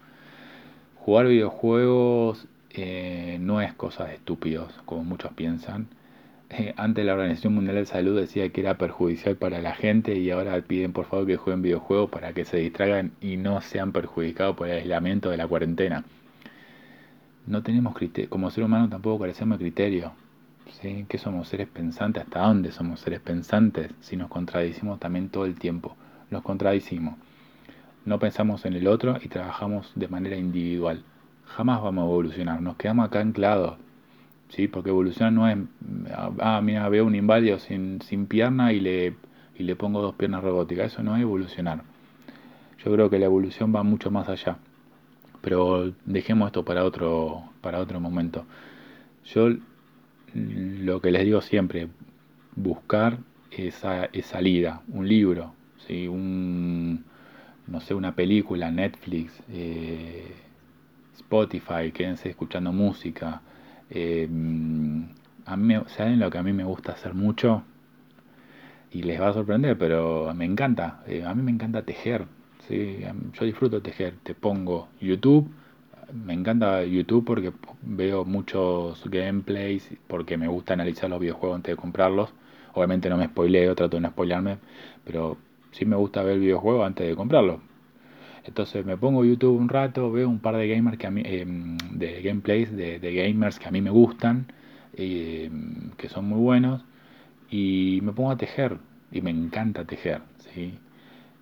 Jugar 0.96 1.27
videojuegos 1.27 2.48
eh, 2.72 3.38
no 3.39 3.62
es 3.62 3.72
cosa 3.75 4.06
de 4.06 4.15
estúpidos, 4.15 4.74
como 4.86 5.03
muchos 5.03 5.32
piensan. 5.34 5.89
Eh, 6.55 6.72
antes 6.77 7.03
la 7.03 7.13
Organización 7.13 7.55
Mundial 7.55 7.77
de 7.77 7.88
Salud 7.88 8.19
decía 8.19 8.48
que 8.50 8.62
era 8.62 8.77
perjudicial 8.77 9.36
para 9.38 9.60
la 9.60 9.74
gente 9.74 10.19
y 10.19 10.29
ahora 10.29 10.62
piden 10.62 10.93
por 10.93 11.05
favor 11.05 11.25
que 11.25 11.36
jueguen 11.36 11.63
videojuegos 11.63 12.12
para 12.12 12.33
que 12.33 12.45
se 12.45 12.57
distraigan 12.57 13.12
y 13.22 13.38
no 13.38 13.60
sean 13.62 13.91
perjudicados 13.91 14.55
por 14.55 14.67
el 14.67 14.77
aislamiento 14.77 15.31
de 15.31 15.38
la 15.38 15.48
cuarentena. 15.48 16.03
no 17.48 17.63
tenemos 17.63 17.95
criterio, 17.95 18.29
como 18.29 18.51
ser 18.51 18.63
humano 18.65 18.88
tampoco 18.88 19.22
carecemos 19.22 19.57
de 19.57 19.65
criterio. 19.65 20.12
¿Sí? 20.79 21.05
¿Qué 21.10 21.17
somos 21.17 21.48
seres 21.48 21.67
pensantes? 21.69 22.24
¿Hasta 22.24 22.41
dónde 22.41 22.72
somos 22.72 23.00
seres 23.00 23.19
pensantes 23.19 23.91
si 24.01 24.15
nos 24.15 24.29
contradicimos 24.29 25.00
también 25.00 25.29
todo 25.29 25.45
el 25.45 25.55
tiempo? 25.55 25.95
Nos 26.29 26.43
contradicimos. 26.43 27.15
No 28.05 28.19
pensamos 28.19 28.63
en 28.65 28.74
el 28.74 28.88
otro 28.88 29.17
y 29.24 29.27
trabajamos 29.27 29.91
de 29.95 30.07
manera 30.07 30.38
individual. 30.38 31.03
Jamás 31.45 31.81
vamos 31.81 32.03
a 32.03 32.05
evolucionar, 32.05 32.62
nos 32.62 32.75
quedamos 32.77 33.07
acá 33.07 33.22
anclados. 33.22 33.82
¿Sí? 34.55 34.67
Porque 34.67 34.89
evolucionar 34.89 35.33
no 35.33 35.50
es, 35.50 35.57
ah, 36.39 36.62
mira, 36.62 36.88
veo 36.89 37.05
un 37.05 37.15
inválido 37.15 37.60
sin, 37.60 38.01
sin 38.01 38.27
pierna 38.27 38.74
y 38.74 38.79
le, 38.79 39.15
y 39.57 39.63
le 39.63 39.75
pongo 39.75 40.01
dos 40.01 40.15
piernas 40.15 40.43
robóticas. 40.43 40.93
Eso 40.93 41.03
no 41.03 41.15
es 41.15 41.22
evolucionar. 41.22 41.83
Yo 42.83 42.91
creo 42.91 43.10
que 43.10 43.19
la 43.19 43.25
evolución 43.25 43.74
va 43.75 43.83
mucho 43.83 44.12
más 44.12 44.29
allá. 44.29 44.57
Pero 45.41 45.93
dejemos 46.05 46.48
esto 46.48 46.63
para 46.63 46.83
otro, 46.83 47.43
para 47.62 47.79
otro 47.79 48.00
momento. 48.00 48.45
Yo 49.25 49.50
lo 50.33 51.01
que 51.01 51.12
les 51.12 51.25
digo 51.25 51.41
siempre, 51.41 51.89
buscar 52.55 53.19
esa, 53.51 54.05
esa 54.05 54.29
salida, 54.29 54.81
un 54.88 55.07
libro, 55.07 55.53
¿sí? 55.88 56.07
un, 56.07 57.03
no 57.67 57.81
sé, 57.81 57.93
una 57.93 58.15
película, 58.15 58.72
Netflix, 58.72 59.43
eh, 59.50 60.33
Spotify, 61.15 61.91
quédense 61.93 62.29
escuchando 62.29 62.72
música. 62.72 63.41
Eh, 63.93 64.27
a 65.45 65.55
mí, 65.57 65.75
¿Saben 65.88 66.19
lo 66.19 66.29
que 66.31 66.38
a 66.38 66.43
mí 66.43 66.53
me 66.53 66.63
gusta 66.63 66.93
hacer 66.93 67.13
mucho? 67.13 67.63
Y 68.91 69.03
les 69.03 69.19
va 69.19 69.29
a 69.29 69.33
sorprender, 69.33 69.77
pero 69.77 70.33
me 70.35 70.45
encanta. 70.45 71.03
Eh, 71.07 71.23
a 71.25 71.33
mí 71.35 71.41
me 71.43 71.51
encanta 71.51 71.83
tejer. 71.83 72.25
¿sí? 72.67 73.00
Yo 73.33 73.45
disfruto 73.45 73.81
tejer. 73.81 74.15
Te 74.23 74.35
pongo 74.35 74.89
YouTube. 75.01 75.50
Me 76.13 76.33
encanta 76.33 76.83
YouTube 76.83 77.25
porque 77.25 77.53
veo 77.81 78.25
muchos 78.25 79.03
gameplays, 79.09 79.89
porque 80.07 80.38
me 80.38 80.47
gusta 80.47 80.73
analizar 80.73 81.09
los 81.09 81.19
videojuegos 81.19 81.57
antes 81.57 81.75
de 81.75 81.81
comprarlos. 81.81 82.33
Obviamente 82.73 83.09
no 83.09 83.17
me 83.17 83.25
spoileo, 83.27 83.75
trato 83.75 83.97
de 83.97 84.01
no 84.01 84.09
spoilearme, 84.09 84.57
pero 85.05 85.38
sí 85.71 85.85
me 85.85 85.95
gusta 85.95 86.23
ver 86.23 86.39
videojuegos 86.39 86.85
antes 86.85 87.07
de 87.07 87.15
comprarlos. 87.15 87.62
Entonces 88.45 88.85
me 88.85 88.97
pongo 88.97 89.23
YouTube 89.25 89.57
un 89.57 89.69
rato, 89.69 90.12
veo 90.12 90.29
un 90.29 90.39
par 90.39 90.57
de 90.57 90.67
gamers 90.67 90.97
que 90.97 91.07
a 91.07 91.12
mí, 91.12 91.21
em, 91.25 91.77
de 91.91 92.21
gameplays 92.21 92.75
de, 92.75 93.00
gamers 93.00 93.59
que 93.59 93.67
a 93.67 93.71
mí 93.71 93.81
me 93.81 93.89
gustan, 93.89 94.47
em, 94.95 95.91
que 95.97 96.09
son 96.09 96.25
muy 96.25 96.39
buenos, 96.39 96.83
y 97.50 98.00
me 98.03 98.13
pongo 98.13 98.31
a 98.31 98.38
tejer, 98.38 98.77
y 99.12 99.21
me 99.21 99.31
encanta 99.31 99.85
tejer, 99.85 100.21
¿sí? 100.39 100.79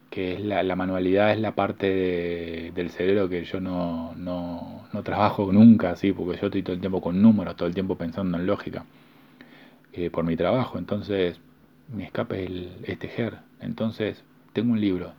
que 0.09 0.33
es 0.33 0.41
la, 0.41 0.75
manualidad 0.75 1.31
es 1.31 1.39
la 1.39 1.55
parte 1.55 2.71
del 2.75 2.89
cerebro 2.91 3.29
que 3.29 3.45
yo 3.45 3.61
no, 3.61 4.13
no, 4.15 4.83
no, 4.93 5.03
trabajo 5.03 5.51
nunca, 5.53 5.95
¿sí? 5.95 6.11
porque 6.13 6.39
yo 6.39 6.47
estoy 6.47 6.63
todo 6.63 6.73
el 6.75 6.81
tiempo 6.81 7.01
con 7.01 7.21
números, 7.21 7.55
todo 7.55 7.67
el 7.67 7.73
tiempo 7.73 7.95
pensando 7.97 8.37
en 8.37 8.45
lógica, 8.45 8.85
eh, 9.93 10.09
por 10.09 10.25
mi 10.25 10.35
trabajo, 10.35 10.77
entonces 10.77 11.39
mi 11.93 12.03
escape 12.03 12.43
es, 12.43 12.51
es 12.83 12.99
tejer, 12.99 13.37
entonces 13.61 14.23
tengo 14.53 14.73
un 14.73 14.81
libro, 14.81 15.13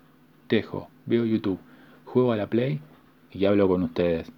tejo, 0.46 0.88
veo 1.06 1.24
YouTube, 1.24 1.58
juego 2.12 2.32
a 2.32 2.36
la 2.36 2.46
Play 2.46 2.78
y 3.32 3.46
hablo 3.46 3.66
con 3.68 3.82
ustedes. 3.82 4.30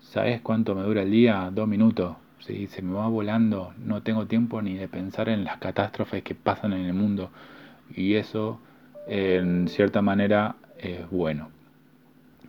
¿Sabes 0.00 0.42
cuánto 0.42 0.74
me 0.74 0.82
dura 0.82 1.02
el 1.02 1.10
día? 1.10 1.50
Dos 1.50 1.66
minutos. 1.66 2.16
¿sí? 2.40 2.66
Se 2.66 2.82
me 2.82 2.92
va 2.92 3.08
volando, 3.08 3.72
no 3.78 4.02
tengo 4.02 4.26
tiempo 4.26 4.60
ni 4.60 4.74
de 4.74 4.86
pensar 4.86 5.30
en 5.30 5.44
las 5.44 5.56
catástrofes 5.58 6.22
que 6.22 6.34
pasan 6.34 6.74
en 6.74 6.84
el 6.84 6.92
mundo. 6.92 7.30
Y 7.96 8.14
eso, 8.14 8.60
en 9.06 9.68
cierta 9.68 10.02
manera, 10.02 10.56
es 10.78 11.10
bueno. 11.10 11.48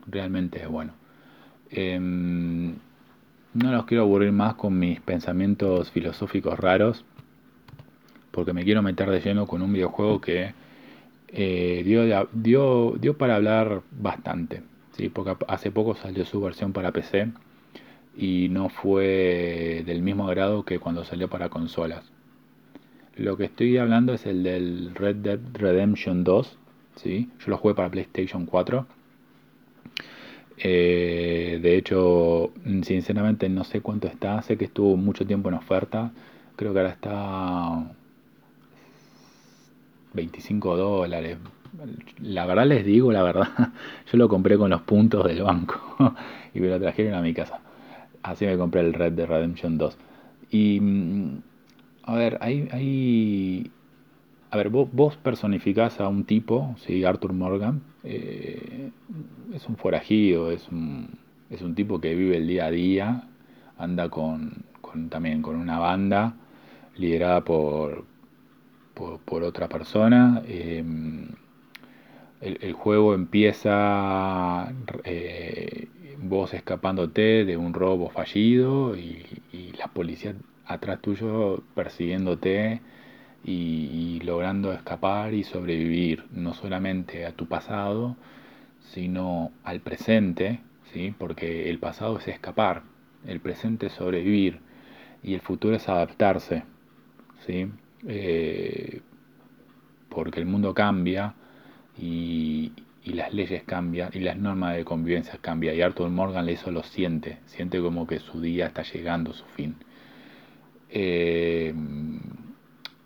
Realmente 0.07 0.61
es 0.61 0.67
bueno. 0.67 0.93
Em, 1.69 2.75
no 3.53 3.71
los 3.71 3.85
quiero 3.85 4.03
aburrir 4.03 4.33
más 4.33 4.55
con 4.55 4.77
mis 4.77 4.99
pensamientos 4.99 5.91
filosóficos 5.91 6.59
raros, 6.59 7.05
porque 8.31 8.51
me 8.51 8.65
quiero 8.65 8.81
meter 8.81 9.09
de 9.09 9.21
lleno 9.21 9.47
con 9.47 9.61
un 9.61 9.71
videojuego 9.71 10.19
que 10.19 10.53
eh, 11.33 11.83
dio, 11.85 12.27
dio, 12.33 12.95
dio 12.99 13.17
para 13.17 13.35
hablar 13.35 13.83
bastante, 13.91 14.63
¿sí? 14.97 15.09
porque 15.09 15.35
hace 15.47 15.71
poco 15.71 15.95
salió 15.95 16.25
su 16.25 16.41
versión 16.41 16.73
para 16.73 16.91
PC 16.91 17.31
y 18.17 18.49
no 18.49 18.69
fue 18.69 19.83
del 19.85 20.01
mismo 20.01 20.25
grado 20.27 20.63
que 20.65 20.79
cuando 20.79 21.05
salió 21.05 21.29
para 21.29 21.49
consolas. 21.49 22.11
Lo 23.15 23.37
que 23.37 23.45
estoy 23.45 23.77
hablando 23.77 24.13
es 24.13 24.25
el 24.25 24.43
del 24.43 24.95
Red 24.95 25.17
Dead 25.17 25.39
Redemption 25.53 26.23
2, 26.23 26.57
¿sí? 26.95 27.29
yo 27.39 27.45
lo 27.47 27.57
jugué 27.57 27.75
para 27.75 27.89
PlayStation 27.89 28.45
4. 28.45 28.85
Eh, 30.63 31.59
de 31.61 31.77
hecho, 31.77 32.51
sinceramente 32.83 33.49
no 33.49 33.63
sé 33.63 33.81
cuánto 33.81 34.07
está, 34.07 34.41
sé 34.41 34.57
que 34.57 34.65
estuvo 34.65 34.95
mucho 34.97 35.25
tiempo 35.25 35.49
en 35.49 35.55
oferta, 35.55 36.11
creo 36.55 36.73
que 36.73 36.79
ahora 36.79 36.91
está 36.91 37.95
25 40.13 40.77
dólares. 40.77 41.37
La 42.21 42.45
verdad 42.45 42.65
les 42.65 42.85
digo, 42.85 43.11
la 43.11 43.23
verdad, 43.23 43.47
yo 44.11 44.17
lo 44.17 44.27
compré 44.27 44.57
con 44.57 44.69
los 44.69 44.81
puntos 44.81 45.25
del 45.25 45.43
banco 45.43 46.15
y 46.53 46.59
me 46.59 46.67
lo 46.67 46.79
trajeron 46.79 47.13
a 47.15 47.21
mi 47.21 47.33
casa. 47.33 47.59
Así 48.23 48.45
me 48.45 48.57
compré 48.57 48.81
el 48.81 48.93
Red 48.93 49.13
de 49.13 49.25
Redemption 49.25 49.77
2. 49.77 49.97
Y, 50.51 50.79
mm, 50.79 51.41
a 52.03 52.15
ver, 52.15 52.37
hay, 52.41 52.67
hay 52.71 53.71
a 54.51 54.57
ver, 54.57 54.69
vos, 54.69 54.89
vos, 54.91 55.15
personificás 55.15 56.01
a 56.01 56.09
un 56.09 56.25
tipo, 56.25 56.75
¿sí? 56.79 57.05
Arthur 57.05 57.31
Morgan, 57.31 57.81
eh, 58.03 58.91
es 59.53 59.67
un 59.69 59.77
forajido, 59.77 60.51
es 60.51 60.67
un, 60.67 61.07
es 61.49 61.61
un 61.61 61.73
tipo 61.73 62.01
que 62.01 62.13
vive 62.15 62.35
el 62.35 62.47
día 62.47 62.65
a 62.65 62.71
día, 62.71 63.27
anda 63.77 64.09
con, 64.09 64.65
con, 64.81 65.09
también 65.09 65.41
con 65.41 65.55
una 65.55 65.79
banda 65.79 66.35
liderada 66.97 67.45
por, 67.45 68.03
por, 69.25 69.43
otra 69.43 69.67
persona. 69.67 70.41
Em, 70.47 71.27
el, 72.41 72.73
juego 72.73 73.13
empieza 73.13 74.73
eh, 75.03 75.87
vos 76.21 76.53
escapándote 76.53 77.45
de 77.45 77.57
un 77.57 77.73
robo 77.73 78.09
fallido 78.09 78.95
y, 78.95 79.25
la 79.77 79.87
policía 79.87 80.35
atrás 80.65 81.01
tuyo 81.01 81.63
persiguiéndote 81.75 82.81
y, 83.43 84.19
logrando 84.23 84.73
escapar 84.73 85.33
y 85.33 85.43
sobrevivir 85.43 86.25
no 86.31 86.53
solamente 86.53 87.25
a 87.25 87.31
tu 87.33 87.47
pasado, 87.47 88.15
sino 88.93 89.51
al 89.63 89.81
presente, 89.81 90.59
¿sí? 90.93 91.13
porque 91.17 91.69
el 91.69 91.79
pasado 91.79 92.19
es 92.19 92.27
escapar, 92.27 92.83
el 93.25 93.39
presente 93.39 93.87
es 93.87 93.93
sobrevivir 93.93 94.59
y 95.23 95.33
el 95.33 95.41
futuro 95.41 95.75
es 95.75 95.89
adaptarse. 95.89 96.63
¿sí? 97.45 97.67
Eh, 98.07 99.01
porque 100.09 100.39
el 100.39 100.45
mundo 100.45 100.73
cambia 100.73 101.35
y, 101.97 102.73
las 103.05 103.33
leyes 103.33 103.63
cambian 103.63 104.09
y 104.13 104.19
las 104.19 104.37
normas 104.37 104.75
de 104.75 104.85
convivencia 104.85 105.37
cambian. 105.41 105.75
Y 105.75 105.81
Arthur 105.81 106.09
Morgan 106.09 106.47
eso 106.49 106.71
lo 106.71 106.83
siente, 106.83 107.39
siente 107.45 107.81
como 107.81 108.07
que 108.07 108.19
su 108.19 108.39
día 108.41 108.67
está 108.67 108.83
llegando 108.83 109.31
a 109.31 109.33
su 109.33 109.45
fin. 109.45 109.75
Eh, 110.89 111.73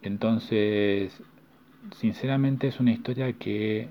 entonces, 0.02 1.22
sinceramente 1.96 2.68
es 2.68 2.80
una 2.80 2.92
historia 2.92 3.34
que 3.34 3.90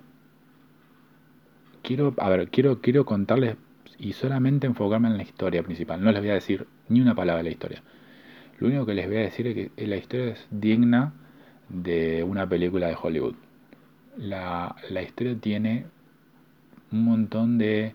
quiero, 1.82 2.14
a 2.18 2.28
ver, 2.28 2.48
quiero, 2.50 2.80
quiero 2.80 3.04
contarles 3.04 3.56
y 3.98 4.12
solamente 4.12 4.66
enfocarme 4.66 5.08
en 5.08 5.16
la 5.16 5.22
historia 5.22 5.62
principal. 5.62 6.02
No 6.02 6.10
les 6.10 6.20
voy 6.20 6.30
a 6.30 6.34
decir 6.34 6.66
ni 6.88 7.00
una 7.00 7.14
palabra 7.14 7.38
de 7.38 7.44
la 7.44 7.50
historia. 7.50 7.82
Lo 8.58 8.68
único 8.68 8.86
que 8.86 8.94
les 8.94 9.06
voy 9.06 9.16
a 9.16 9.20
decir 9.20 9.46
es 9.46 9.54
que 9.54 9.86
la 9.86 9.96
historia 9.96 10.32
es 10.32 10.46
digna 10.50 11.12
de 11.68 12.22
una 12.22 12.48
película 12.48 12.88
de 12.88 12.96
Hollywood. 13.00 13.34
La, 14.16 14.76
historia 15.02 15.36
tiene 15.36 15.86
un 16.92 17.04
montón 17.04 17.58
de 17.58 17.94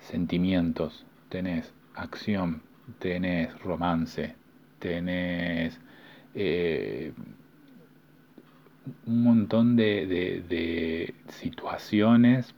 sentimientos. 0.00 1.06
Tenés 1.28 1.72
acción, 1.94 2.62
tenés 2.98 3.56
romance, 3.60 4.34
tenés 4.80 5.80
eh, 6.34 7.12
un 9.06 9.22
montón 9.22 9.76
de 9.76 11.14
situaciones 11.28 12.54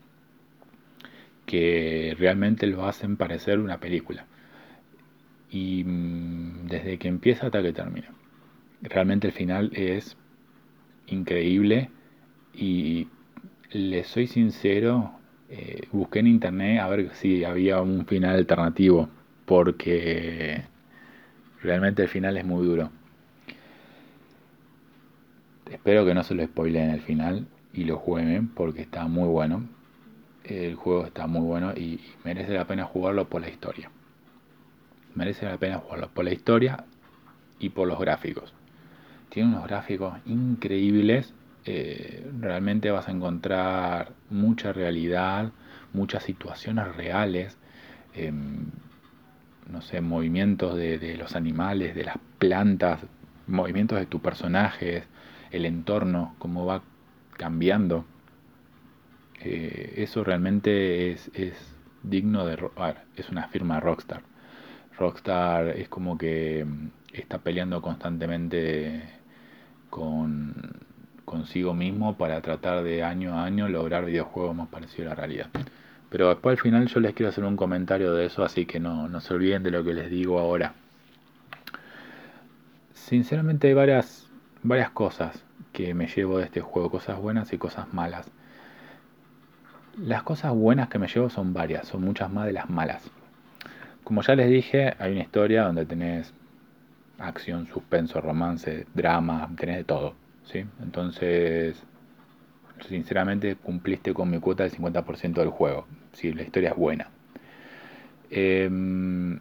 que 1.45 2.17
realmente 2.19 2.67
lo 2.67 2.87
hacen 2.87 3.19
parecer 3.19 3.59
una 3.61 3.79
película 3.79 4.27
y 5.54 5.84
mm, 5.84 6.66
desde 6.66 6.99
que 6.99 7.06
empieza 7.06 7.46
hasta 7.46 7.62
que 7.62 7.73
termina. 7.73 8.08
Realmente 8.82 9.28
el 9.28 9.32
final 9.32 9.70
es 9.73 10.16
increíble 11.06 11.90
y 12.52 13.06
le 13.70 14.02
soy 14.02 14.26
sincero, 14.26 15.12
eh, 15.49 15.82
busqué 15.92 16.18
en 16.18 16.26
internet 16.26 16.80
a 16.80 16.88
ver 16.88 17.14
si 17.14 17.44
había 17.44 17.80
un 17.80 18.04
final 18.04 18.34
alternativo 18.34 19.08
porque 19.44 20.64
realmente 21.62 22.02
el 22.02 22.08
final 22.08 22.37
es 22.37 22.44
muy 22.44 22.66
duro. 22.66 22.90
Espero 25.70 26.04
que 26.04 26.14
no 26.14 26.25
se 26.25 26.34
lo 26.34 26.44
spoileen 26.44 26.90
el 26.90 27.00
final 27.00 27.46
y 27.73 27.84
lo 27.84 27.99
jueguen 27.99 28.49
porque 28.49 28.82
está 28.82 29.06
muy 29.06 29.28
bueno. 29.28 29.68
El 30.42 30.75
juego 30.75 31.06
está 31.06 31.28
muy 31.28 31.42
bueno 31.42 31.73
y 31.75 32.00
merece 32.25 32.52
la 32.52 32.66
pena 32.66 32.84
jugarlo 32.84 33.28
por 33.28 33.40
la 33.40 33.49
historia. 33.49 33.90
Merece 35.14 35.47
la 35.47 35.59
pena 35.59 35.80
por 35.80 36.25
la 36.25 36.33
historia 36.33 36.85
y 37.59 37.71
por 37.71 37.88
los 37.88 37.99
gráficos. 37.99 38.52
Tiene 39.30 39.49
unos 39.50 39.64
gráficos 39.66 40.14
increíbles, 40.26 41.35
eh, 41.66 42.30
realmente 42.40 42.90
vas 42.90 43.09
a 43.09 43.12
encontrar 43.12 44.12
mucha 44.30 44.73
realidad, 44.73 45.52
muchas 45.92 46.23
situaciones 46.25 46.94
reales, 46.94 47.59
em, 48.14 48.66
no 49.71 49.80
sé, 49.80 50.00
movimientos 50.00 50.76
de, 50.76 51.16
los 51.16 51.35
animales, 51.37 51.94
de 51.94 52.04
las 52.04 52.18
plantas, 52.38 53.00
movimientos 53.47 53.99
de 53.99 54.06
tus 54.06 54.21
personajes, 54.21 55.04
el 55.50 55.64
entorno, 55.64 56.35
cómo 56.38 56.66
va 56.66 56.83
cambiando. 57.37 58.04
Eh, 59.40 59.94
eso 59.99 60.25
realmente 60.25 61.12
es, 61.12 61.30
digno 62.02 62.44
de... 62.47 62.59
es 63.16 63.30
una 63.30 63.49
firma 63.49 63.80
Rockstar. 63.80 64.23
Rockstar 64.99 65.69
es 65.69 65.89
como 65.89 66.17
que 66.17 66.65
mm, 66.65 66.89
está 67.13 67.39
peleando 67.39 67.83
constantemente 67.83 69.03
con 69.91 70.55
consigo 71.25 71.75
mismo 71.75 72.17
para 72.17 72.41
tratar 72.43 72.85
de 72.85 73.03
año 73.03 73.35
a 73.35 73.45
año 73.45 73.69
lograr 73.69 74.05
videojuegos 74.05 74.55
más 74.55 74.69
parecidos 74.69 75.07
a 75.07 75.11
la 75.11 75.15
realidad. 75.15 75.47
Pero 76.11 76.29
después 76.29 76.59
al 76.59 76.63
final 76.63 76.87
yo 76.87 77.01
les 77.01 77.15
quiero 77.15 77.31
hacer 77.31 77.45
un 77.45 77.57
comentario 77.57 78.13
de 78.15 78.27
eso, 78.27 78.45
así 78.45 78.67
que 78.67 78.79
no, 78.79 79.09
no 79.09 79.21
se 79.21 79.35
olviden 79.35 79.63
de 79.63 79.71
lo 79.71 79.83
que 79.83 79.95
les 79.95 80.11
digo 80.11 80.39
ahora. 80.39 80.75
Sinceramente 82.93 83.69
hay 83.69 83.75
varias, 83.75 84.31
varias 84.63 84.91
cosas 84.91 85.45
que 85.73 85.93
me 85.95 86.07
llevo 86.07 86.39
de 86.39 86.45
este 86.45 86.61
juego, 86.61 86.91
cosas 86.91 87.19
buenas 87.19 87.53
y 87.53 87.59
cosas 87.59 87.93
malas. 87.93 88.31
Las 89.99 90.23
cosas 90.23 90.53
buenas 90.55 90.89
que 90.89 90.99
me 90.99 91.09
llevo 91.09 91.31
son 91.31 91.53
varias, 91.53 91.89
son 91.89 92.03
muchas 92.03 92.31
más 92.31 92.47
de 92.47 92.53
las 92.53 92.71
malas. 92.71 93.11
Como 94.04 94.23
ya 94.23 94.37
les 94.37 94.50
dije, 94.50 94.94
hay 94.99 95.12
una 95.12 95.23
historia 95.23 95.64
donde 95.64 95.87
tenés 95.87 96.32
acción, 97.18 97.66
suspenso, 97.66 98.20
romance, 98.20 98.87
drama, 98.94 99.50
tenés 99.56 99.78
de 99.78 99.84
todo. 99.84 100.14
¿sí? 100.44 100.64
Entonces, 100.82 101.82
sinceramente 102.88 103.56
cumpliste 103.56 104.12
con 104.14 104.30
mi 104.30 104.38
cuota 104.38 104.64
del 104.64 104.73
50% 104.73 105.34
del 105.34 105.50
juego 105.50 105.87
si 106.12 106.32
la 106.32 106.42
historia 106.42 106.70
es 106.70 106.76
buena. 106.76 107.08
Em, 108.30 109.40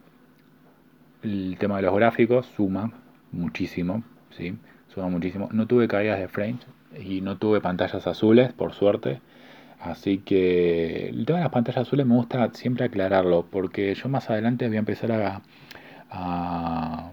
el 1.23 1.57
tema 1.59 1.77
de 1.77 1.83
los 1.83 1.95
gráficos 1.95 2.45
suma 2.55 2.91
muchísimo, 3.31 4.03
¿sí? 4.31 4.57
Suma 4.93 5.07
muchísimo. 5.09 5.49
No 5.51 5.67
tuve 5.67 5.87
caídas 5.87 6.19
de 6.19 6.27
frames 6.27 6.65
y 6.99 7.21
no 7.21 7.37
tuve 7.37 7.61
pantallas 7.61 8.05
azules, 8.05 8.53
por 8.53 8.73
suerte. 8.73 9.21
Así 9.83 10.19
que 10.19 11.09
el 11.09 11.25
tema 11.25 11.39
de 11.39 11.43
las 11.43 11.51
pantallas 11.51 11.81
azules 11.81 12.05
me 12.05 12.15
gusta 12.15 12.49
siempre 12.53 12.85
aclararlo, 12.85 13.45
porque 13.51 13.93
yo 13.95 14.07
más 14.07 14.29
adelante 14.29 14.65
voy 14.67 14.77
a 14.77 14.79
empezar 14.79 15.11
a, 15.11 15.41
a, 16.09 17.11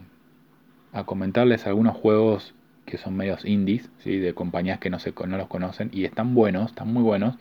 comentarles 1.05 1.67
algunos 1.67 1.97
juegos 1.97 2.55
que 2.87 2.97
son 2.97 3.17
medios 3.17 3.45
indies, 3.45 3.91
¿sí? 3.99 4.19
de 4.19 4.35
compañías 4.35 4.79
que 4.79 4.89
no, 4.89 5.00
se, 5.00 5.12
no 5.27 5.37
los 5.37 5.49
conocen 5.49 5.91
y 5.93 6.05
están 6.05 6.35
buenos, 6.35 6.71
están 6.71 6.93
muy 6.93 7.03
buenos, 7.03 7.35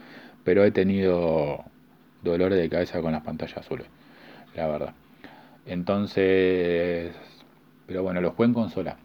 pero 0.44 0.64
he 0.66 0.72
tenido 0.72 1.64
dolores 2.24 2.58
de 2.58 2.68
cabeza 2.68 3.00
con 3.00 3.12
las 3.12 3.22
pantallas 3.22 3.58
azules, 3.58 3.86
la 4.56 4.68
verdad. 4.68 4.94
Entonces, 5.68 7.14
pero 7.86 8.02
bueno, 8.02 8.20
los 8.22 8.34
juego 8.34 8.50
en 8.50 8.54
consola. 8.56 8.98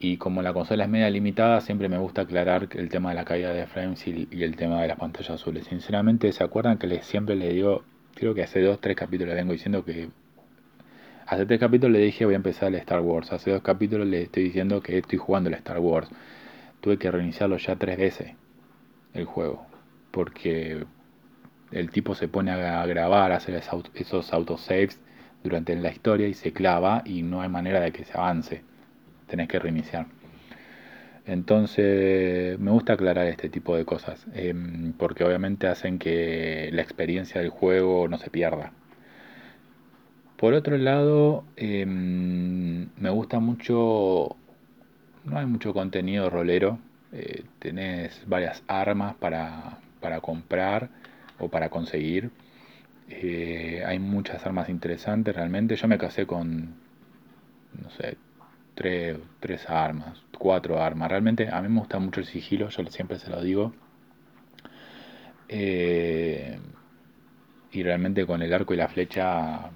Y 0.00 0.16
como 0.16 0.42
la 0.42 0.52
consola 0.52 0.84
es 0.84 0.90
media 0.90 1.10
limitada, 1.10 1.60
siempre 1.60 1.88
me 1.88 1.98
gusta 1.98 2.22
aclarar 2.22 2.68
el 2.72 2.88
tema 2.88 3.08
de 3.10 3.16
la 3.16 3.24
caída 3.24 3.52
de 3.52 3.66
frames 3.66 4.06
y, 4.06 4.28
el 4.30 4.56
tema 4.56 4.80
de 4.80 4.88
las 4.88 4.98
pantallas 4.98 5.30
azules. 5.30 5.66
Sinceramente, 5.66 6.30
¿se 6.32 6.44
acuerdan 6.44 6.78
que 6.78 6.86
les, 6.86 7.04
siempre 7.04 7.34
le 7.34 7.52
digo, 7.52 7.82
creo 8.14 8.32
que 8.34 8.42
hace 8.44 8.62
dos, 8.62 8.80
tres 8.80 8.96
capítulos 8.96 9.34
vengo 9.34 9.52
diciendo 9.52 9.84
que... 9.84 10.10
Hace 11.26 11.46
tres 11.46 11.60
capítulos 11.60 11.92
le 11.92 12.04
dije 12.04 12.24
voy 12.24 12.34
a 12.34 12.36
empezar 12.36 12.68
el 12.68 12.76
Star 12.76 13.00
Wars. 13.00 13.32
Hace 13.32 13.50
dos 13.50 13.62
capítulos 13.62 14.06
le 14.06 14.22
estoy 14.22 14.44
diciendo 14.44 14.80
que 14.80 14.98
estoy 14.98 15.18
jugando 15.18 15.50
el 15.50 15.56
Star 15.56 15.78
Wars. 15.78 16.08
Tuve 16.80 16.96
que 16.96 17.10
reiniciarlo 17.10 17.56
ya 17.58 17.76
tres 17.76 17.98
veces 17.98 18.32
el 19.14 19.24
juego. 19.24 19.66
Porque 20.10 20.86
el 21.72 21.90
tipo 21.90 22.14
se 22.14 22.28
pone 22.28 22.50
a 22.50 22.86
grabar, 22.86 23.32
a 23.32 23.36
hacer 23.36 23.62
esos 23.94 24.32
autosaves 24.32 25.00
durante 25.42 25.74
la 25.76 25.90
historia 25.90 26.28
y 26.28 26.34
se 26.34 26.52
clava 26.52 27.02
y 27.04 27.22
no 27.22 27.42
hay 27.42 27.48
manera 27.48 27.80
de 27.80 27.92
que 27.92 28.04
se 28.04 28.16
avance. 28.16 28.62
Tenés 29.28 29.48
que 29.48 29.58
reiniciar. 29.58 30.06
Entonces 31.26 32.58
me 32.58 32.70
gusta 32.70 32.94
aclarar 32.94 33.26
este 33.26 33.48
tipo 33.50 33.76
de 33.76 33.84
cosas, 33.84 34.26
em, 34.34 34.92
porque 34.94 35.24
obviamente 35.24 35.66
hacen 35.66 35.98
que 35.98 36.70
la 36.72 36.82
experiencia 36.82 37.40
del 37.40 37.50
juego 37.50 38.08
no 38.08 38.18
se 38.18 38.30
pierda. 38.30 38.72
Por 40.36 40.54
otro 40.54 40.78
lado, 40.78 41.44
em, 41.56 42.88
me 42.96 43.10
gusta 43.10 43.40
mucho, 43.40 44.36
no 45.24 45.38
hay 45.38 45.46
mucho 45.46 45.72
contenido 45.74 46.30
rolero, 46.30 46.78
eh, 47.12 47.44
tenés 47.58 48.22
varias 48.26 48.62
armas 48.68 49.16
para, 49.16 49.78
para 50.00 50.20
comprar 50.20 50.90
o 51.38 51.48
para 51.48 51.70
conseguir. 51.70 52.30
Eh, 53.08 53.82
hay 53.86 53.98
muchas 53.98 54.44
armas 54.46 54.68
interesantes 54.68 55.34
realmente. 55.34 55.76
Yo 55.76 55.88
me 55.88 55.98
casé 55.98 56.26
con, 56.26 56.74
no 57.82 57.90
sé, 57.90 58.16
tres, 58.78 59.68
armas, 59.68 60.22
cuatro 60.38 60.80
armas. 60.80 61.10
Realmente 61.10 61.48
a 61.50 61.60
mí 61.60 61.68
me 61.68 61.80
gusta 61.80 61.98
mucho 61.98 62.20
el 62.20 62.26
sigilo, 62.26 62.68
yo 62.68 62.84
siempre 62.86 63.18
se 63.18 63.30
lo 63.30 63.42
digo. 63.42 63.72
Eh, 65.48 66.58
y 67.72 67.82
realmente 67.82 68.26
con 68.26 68.42
el 68.42 68.52
arco 68.52 68.74
y 68.74 68.76
la 68.76 68.88
flecha 68.88 69.70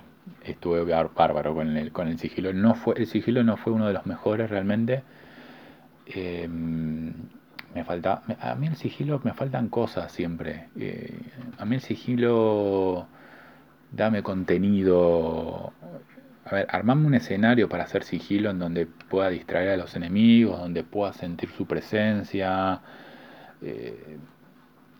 estuve 0.45 0.85
bárbaro 0.85 1.55
con 1.55 1.77
el, 1.77 1.93
con 1.93 2.09
el 2.09 2.19
sigilo. 2.19 2.53
No 2.53 2.75
fue, 2.75 2.95
el 2.97 3.07
sigilo 3.07 3.43
no 3.43 3.57
fue 3.57 3.73
uno 3.73 3.88
de 3.88 3.95
los 3.95 4.07
mejores 4.07 4.49
realmente. 4.51 5.03
Eh, 6.07 6.49
me 6.49 7.85
falta, 7.85 8.23
a 8.41 8.55
mí 8.55 8.67
el 8.67 8.77
sigilo 8.77 9.21
me 9.25 9.35
faltan 9.35 9.69
cosas 9.69 10.12
siempre. 10.12 10.69
Eh, 10.79 11.19
a 11.59 11.65
mí 11.65 11.77
el 11.77 11.81
sigilo 11.81 13.09
dame 13.91 14.23
contenido. 14.23 15.73
A 16.53 16.57
ver, 16.57 16.67
armame 16.69 17.07
un 17.07 17.15
escenario 17.15 17.67
para 17.67 17.85
hacer 17.85 18.05
sigilo 18.05 18.51
en 18.51 18.59
donde 18.59 18.85
pueda 18.85 19.31
distraer 19.31 19.71
a 19.71 19.77
los 19.79 19.97
enemigos, 19.97 20.61
donde 20.61 20.85
pueda 20.85 21.15
sentir 21.15 21.49
su 21.49 21.67
presencia. 21.67 22.83
Eh, 23.62 24.19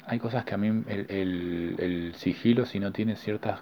hay 0.07 0.19
cosas 0.19 0.47
que 0.47 0.55
a 0.55 0.57
mí 0.57 0.83
el, 0.88 2.15
sigilo, 2.17 2.65
si 2.65 2.81
no 2.81 2.91
tiene 2.91 3.17
ciertas 3.17 3.61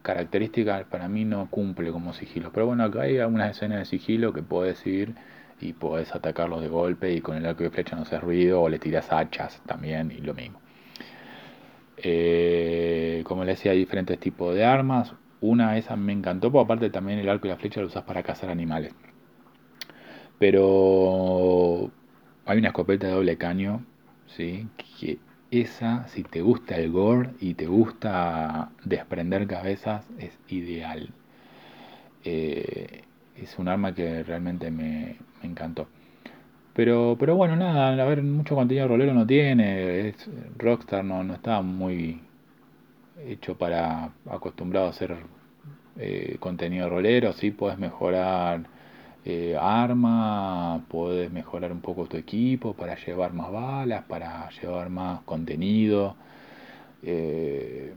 características, 0.00 0.86
para 0.86 1.08
mí 1.08 1.26
no 1.26 1.50
cumple 1.50 1.92
como 1.92 2.14
sigilo. 2.14 2.52
Pero 2.54 2.68
bueno, 2.68 2.84
acá 2.84 3.02
hay 3.02 3.18
algunas 3.18 3.50
escenas 3.50 3.80
de 3.80 3.84
sigilo 3.84 4.32
que 4.32 4.42
puedes 4.42 4.86
ir 4.86 5.14
y 5.60 5.74
podés 5.74 6.14
atacarlos 6.14 6.62
de 6.62 6.68
golpe 6.68 7.12
y 7.12 7.20
con 7.20 7.36
el 7.36 7.44
arco 7.44 7.64
de 7.64 7.70
flecha 7.70 7.96
no 7.96 8.02
haces 8.02 8.22
ruido 8.22 8.62
o 8.62 8.70
le 8.70 8.78
tiras 8.78 9.12
hachas 9.12 9.60
también 9.66 10.10
y 10.10 10.22
lo 10.22 10.32
mismo. 10.32 10.58
Eh, 11.98 13.22
como 13.26 13.44
les 13.44 13.58
decía, 13.58 13.72
hay 13.72 13.78
diferentes 13.78 14.18
tipos 14.18 14.54
de 14.54 14.64
armas. 14.64 15.12
Una 15.48 15.76
esa 15.78 15.94
me 15.94 16.12
encantó, 16.12 16.48
aparte 16.58 16.90
también 16.90 17.20
el 17.20 17.28
arco 17.28 17.46
y 17.46 17.50
la 17.50 17.56
flecha 17.56 17.80
lo 17.80 17.86
usas 17.86 18.02
para 18.02 18.24
cazar 18.24 18.50
animales. 18.50 18.92
Pero 20.40 21.90
hay 22.44 22.58
una 22.58 22.68
escopeta 22.68 23.06
de 23.06 23.12
doble 23.12 23.38
caño, 23.38 23.84
¿sí? 24.26 24.66
que 24.76 25.18
esa, 25.52 26.08
si 26.08 26.24
te 26.24 26.42
gusta 26.42 26.76
el 26.76 26.90
gore 26.90 27.30
y 27.40 27.54
te 27.54 27.66
gusta 27.66 28.70
desprender 28.84 29.46
cabezas, 29.46 30.04
es 30.18 30.36
ideal. 30.48 31.10
Eh, 32.24 33.02
es 33.36 33.56
un 33.58 33.68
arma 33.68 33.94
que 33.94 34.24
realmente 34.24 34.72
me, 34.72 35.16
encantó. 35.44 35.86
Pero, 36.74 37.16
pero 37.20 37.36
bueno, 37.36 37.54
nada, 37.54 38.02
a 38.02 38.06
ver, 38.06 38.20
mucho 38.22 38.56
contenido 38.56 38.88
rolero 38.88 39.14
no 39.14 39.26
tiene. 39.26 40.08
Es, 40.08 40.28
Rockstar 40.58 41.04
no, 41.04 41.22
no 41.22 41.34
está 41.34 41.62
muy 41.62 42.20
hecho 43.24 43.56
para 43.56 44.10
acostumbrado 44.28 44.86
a 44.86 44.90
hacer 44.90 45.16
eh, 45.98 46.36
contenido 46.40 46.88
rolero. 46.88 47.32
Sí, 47.32 47.50
puedes 47.50 47.78
mejorar 47.78 48.62
eh, 49.24 49.56
arma, 49.60 50.84
puedes 50.88 51.30
mejorar 51.32 51.72
un 51.72 51.80
poco 51.80 52.06
tu 52.06 52.16
equipo 52.16 52.74
para 52.74 52.96
llevar 52.96 53.32
más 53.32 53.50
balas, 53.52 54.04
para 54.04 54.48
llevar 54.50 54.88
más 54.90 55.20
contenido. 55.22 56.16
Eh, 57.02 57.94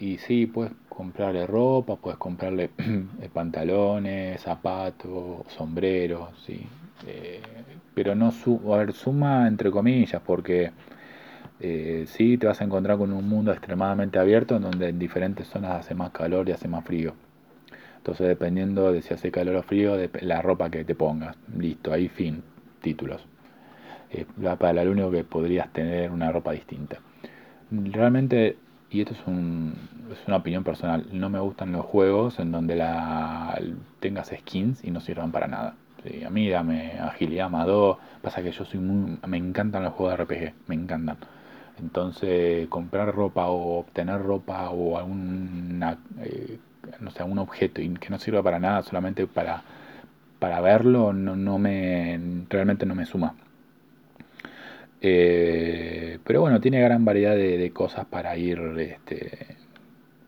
y 0.00 0.18
sí, 0.18 0.46
puedes 0.46 0.72
comprarle 0.88 1.46
ropa, 1.46 1.96
puedes 1.96 2.18
comprarle 2.18 2.70
pantalones, 3.32 4.40
zapatos, 4.42 5.46
sombreros, 5.56 6.30
sí. 6.46 6.66
Eh, 7.06 7.40
pero 7.94 8.14
no 8.14 8.32
su 8.32 8.60
suma 8.92 9.46
entre 9.46 9.70
comillas, 9.70 10.20
porque 10.26 10.72
eh, 11.60 12.04
sí 12.06 12.38
te 12.38 12.46
vas 12.46 12.60
a 12.60 12.64
encontrar 12.64 12.98
con 12.98 13.12
un 13.12 13.28
mundo 13.28 13.52
extremadamente 13.52 14.18
abierto 14.18 14.56
en 14.56 14.62
donde 14.62 14.88
en 14.88 14.98
diferentes 14.98 15.46
zonas 15.46 15.80
hace 15.80 15.94
más 15.94 16.10
calor 16.10 16.48
y 16.48 16.52
hace 16.52 16.68
más 16.68 16.84
frío. 16.84 17.14
Entonces 17.98 18.28
dependiendo 18.28 18.92
de 18.92 19.02
si 19.02 19.14
hace 19.14 19.30
calor 19.30 19.56
o 19.56 19.62
frío, 19.62 19.96
de 19.96 20.10
la 20.20 20.42
ropa 20.42 20.70
que 20.70 20.84
te 20.84 20.94
pongas. 20.94 21.36
Listo, 21.56 21.92
ahí 21.92 22.08
fin, 22.08 22.42
títulos. 22.80 23.26
Eh, 24.10 24.26
para 24.58 24.84
lo 24.84 24.92
único 24.92 25.10
que 25.10 25.24
podrías 25.24 25.72
tener 25.72 26.10
una 26.10 26.30
ropa 26.30 26.52
distinta. 26.52 26.98
Realmente 27.70 28.58
y 28.94 29.00
esto 29.00 29.12
es, 29.14 29.20
es 29.20 30.28
una 30.28 30.36
opinión 30.36 30.62
personal, 30.62 31.06
no 31.10 31.28
me 31.28 31.40
gustan 31.40 31.72
los 31.72 31.84
juegos 31.84 32.38
en 32.38 32.52
donde 32.52 32.76
la, 32.76 33.60
tengas 33.98 34.28
skins 34.28 34.84
y 34.84 34.92
no 34.92 35.00
sirvan 35.00 35.32
para 35.32 35.48
nada. 35.48 35.74
a 36.24 36.30
mí 36.30 36.48
dame 36.48 36.92
agilidad 37.00 37.50
más 37.50 37.66
dos, 37.66 37.98
pasa 38.22 38.42
que 38.42 38.52
yo 38.52 38.64
soy 38.64 38.78
muy, 38.78 39.18
me 39.26 39.36
encantan 39.36 39.82
los 39.82 39.94
juegos 39.94 40.16
de 40.16 40.22
RPG, 40.22 40.54
me 40.68 40.76
encantan. 40.76 41.16
Entonces 41.80 42.68
comprar 42.68 43.14
ropa 43.14 43.46
o 43.48 43.78
obtener 43.80 44.22
ropa 44.22 44.70
o 44.70 44.96
alguna, 44.98 45.98
eh, 46.22 46.58
no 47.00 47.10
sé, 47.10 47.22
un 47.22 47.38
objeto 47.38 47.82
que 48.00 48.10
no 48.10 48.18
sirva 48.18 48.42
para 48.42 48.58
nada, 48.58 48.82
solamente 48.82 49.26
para, 49.26 49.62
para 50.38 50.60
verlo, 50.60 51.12
no, 51.12 51.36
no 51.36 51.58
me, 51.58 52.18
realmente 52.48 52.86
no 52.86 52.94
me 52.94 53.06
suma. 53.06 53.34
Eh, 55.06 56.18
pero 56.24 56.40
bueno, 56.40 56.60
tiene 56.60 56.80
gran 56.80 57.04
variedad 57.04 57.36
de, 57.36 57.70
cosas 57.72 58.06
para 58.06 58.36
ir, 58.38 58.58
este, 58.78 59.56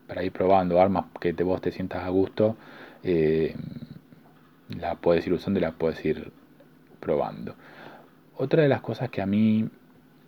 para 0.07 0.23
ir 0.23 0.33
probando. 0.33 0.81
Armas 0.81 1.07
que 1.21 1.33
te, 1.33 1.45
vos 1.45 1.63
te 1.63 1.73
sientas 1.73 2.05
a 2.05 2.11
gusto, 2.11 2.57
eh, 3.03 3.55
la 4.79 4.97
puedes 4.97 5.27
ir 5.27 5.33
usando 5.33 5.61
y 5.61 5.63
la 5.63 5.73
puedes 5.73 6.05
ir 6.05 6.31
probando. 7.01 7.55
Otra 8.37 8.63
de 8.63 8.69
las 8.69 8.83
cosas 8.83 9.09
que 9.09 9.23
a 9.23 9.27
mí 9.27 9.67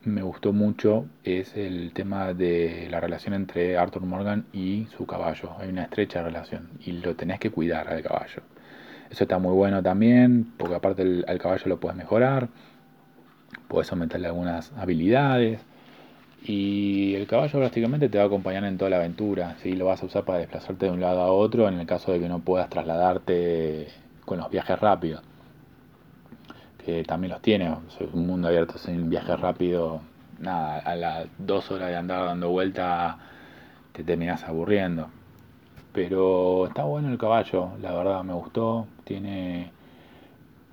me 0.05 0.23
gustó 0.23 0.53
mucho 0.53 1.07
es 1.25 1.57
el 1.57 1.93
tema 1.93 2.33
de 2.35 2.89
la 2.91 3.01
relación 3.01 3.35
entre 3.35 3.77
Arthur 3.77 4.03
Morgan 4.03 4.47
y 4.53 4.87
su 4.97 5.07
caballo. 5.07 5.53
Hay 5.59 5.69
una 5.69 5.85
estrecha 5.85 6.23
relación 6.23 6.71
y 6.85 6.93
lo 6.93 7.15
tenés 7.17 7.41
que 7.41 7.51
cuidar 7.51 7.89
al 7.89 8.03
caballo. 8.03 8.43
Eso 9.11 9.25
está 9.25 9.39
muy 9.39 9.55
bueno 9.55 9.83
también, 9.83 10.53
porque 10.57 10.75
aparte 10.75 11.03
el, 11.03 11.25
al 11.29 11.39
caballo 11.39 11.65
lo 11.67 11.81
puedes 11.81 11.97
mejorar 11.97 12.49
puedes 13.69 13.91
aumentarle 13.93 14.27
algunas 14.27 14.73
habilidades. 14.77 15.61
Y 16.43 17.15
el 17.15 17.27
caballo 17.27 17.59
prácticamente 17.59 18.09
te 18.09 18.19
va 18.19 18.25
a 18.25 18.27
acompañar 18.27 18.65
en 18.65 18.79
toda 18.79 18.91
la 18.91 18.97
aventura. 18.97 19.57
si 19.63 19.73
Lo 19.75 19.87
vas 19.87 20.03
a 20.03 20.07
usar 20.07 20.25
para 20.25 20.39
desplazarte 20.39 20.87
de 20.87 20.93
un 20.93 21.01
lado 21.01 21.21
a 21.21 21.33
otro 21.33 21.69
en 21.69 21.79
el 21.79 21.87
caso 21.87 22.13
de 22.13 22.21
que 22.21 22.29
no 22.29 22.41
puedas 22.41 22.71
trasladarte 22.71 23.89
con 24.25 24.39
los 24.39 24.51
viajes 24.51 24.79
rápidos. 24.79 25.23
Que 26.89 27.05
también 27.05 27.33
los 27.33 27.43
tiene. 27.43 27.67
Es 27.67 28.15
un 28.15 28.27
mundo 28.27 28.49
abierto 28.49 28.79
sin 28.79 29.11
viaje 29.11 29.37
rápido. 29.37 30.01
Nada, 30.39 30.79
a 30.79 30.97
las 30.97 31.27
dos 31.37 31.71
horas 31.71 31.91
de 31.91 31.97
andar 31.97 32.25
dando 32.25 32.49
vuelta 32.49 33.19
te 33.93 34.03
terminas 34.03 34.43
aburriendo. 34.45 35.11
Pero 35.93 36.67
está 36.67 36.85
bueno 36.85 37.11
el 37.11 37.19
caballo, 37.19 37.73
la 37.83 37.93
verdad 37.93 38.25
me 38.25 38.33
gustó. 38.33 38.87
Tiene, 39.05 39.71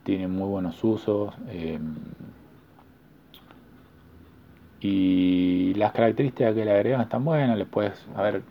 tiene 0.05 0.29
muy 0.29 0.47
buenos 0.47 0.81
usos. 0.85 1.33
Eh, 1.49 1.79
y 4.79 5.73
las 5.73 5.91
características 5.91 6.55
que 6.55 6.63
le 6.63 6.71
agregan 6.71 7.01
están 7.01 7.25
buenas, 7.25 7.57
le 7.57 7.65
puedes, 7.65 8.05
a 8.15 8.21
ver, 8.21 8.41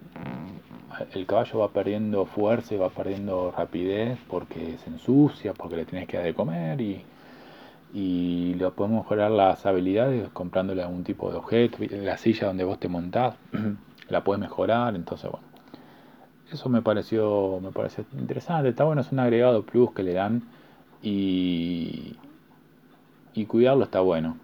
el 1.14 1.24
caballo 1.24 1.60
va 1.60 1.68
perdiendo 1.70 2.26
fuerza 2.26 2.74
y 2.74 2.76
va 2.76 2.90
perdiendo 2.90 3.54
rapidez 3.56 4.18
porque 4.28 4.76
se 4.84 4.90
ensucia, 4.90 5.54
porque 5.54 5.76
le 5.76 5.86
tienes 5.86 6.06
que 6.06 6.18
dar 6.18 6.26
de 6.26 6.34
comer 6.34 6.78
y, 6.82 7.06
y 7.94 8.54
lo 8.54 8.74
podemos 8.74 9.04
mejorar 9.04 9.30
las 9.30 9.64
habilidades 9.66 10.28
comprándole 10.30 10.82
algún 10.82 11.04
tipo 11.04 11.30
de 11.30 11.36
objeto, 11.36 11.78
la 11.90 12.18
silla 12.18 12.48
donde 12.48 12.64
vos 12.64 12.80
te 12.80 12.88
montás, 12.88 13.36
la 14.08 14.24
puedes 14.24 14.40
mejorar, 14.40 14.96
entonces 14.96 15.30
bueno. 15.30 15.46
Eso 16.52 16.68
me 16.68 16.82
pareció, 16.82 17.60
me 17.62 17.70
pareció 17.70 18.04
interesante, 18.18 18.70
está 18.70 18.84
bueno, 18.84 19.00
es 19.00 19.12
un 19.12 19.20
agregado 19.20 19.62
plus 19.62 19.92
que 19.92 20.02
le 20.02 20.12
dan 20.12 20.42
y, 21.02 22.16
cuidarlo 23.48 23.84
está 23.84 24.00
bueno 24.00 24.36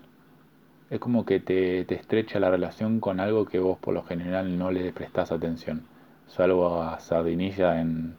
es 0.91 0.99
como 0.99 1.25
que 1.25 1.41
te, 1.41 1.81
estrecha 1.95 2.41
la 2.41 2.51
relación 2.51 3.01
con 3.01 3.21
algo 3.21 3.45
que 3.47 3.61
vos 3.61 3.79
por 3.79 3.95
lo 3.95 4.03
general 4.03 4.59
no 4.59 4.73
le 4.73 4.93
prestás 4.93 5.31
atención. 5.31 5.85
Salvo 6.27 6.83
a 6.83 6.99
Sardinilla 6.99 7.81
en, 7.81 8.17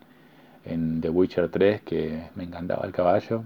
en 0.63 1.01
The 1.01 1.09
Witcher 1.09 1.49
3, 1.49 1.81
que 1.81 2.29
me 2.35 2.45
encantaba 2.45 2.85
el 2.85 2.93
caballo. 2.93 3.43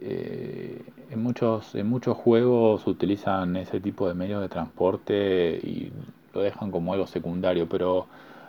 Eh, 0.00 0.82
en, 1.10 1.22
muchos, 1.22 1.74
en 1.74 1.88
muchos 1.88 2.16
juegos 2.16 2.86
utilizan 2.86 3.56
ese 3.56 3.80
tipo 3.80 4.06
de 4.08 4.14
medios 4.14 4.40
de 4.40 4.48
transporte 4.48 5.58
y 5.62 5.92
lo 6.32 6.42
dejan 6.42 6.70
como 6.70 6.92
algo 6.92 7.06
secundario, 7.06 7.68
pero 7.68 8.06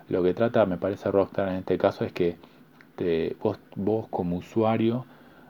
lo 0.09 0.23
que 0.23 0.33
trata, 0.33 0.65
me 0.65 0.77
parece 0.77 1.09
Rockstar 1.11 1.49
en 1.49 1.55
este 1.55 1.77
caso, 1.77 2.05
es 2.05 2.11
que 2.11 2.37
te, 2.95 3.35
vos, 3.41 3.59
vos 3.75 4.07
como 4.09 4.37
usuario 4.37 5.05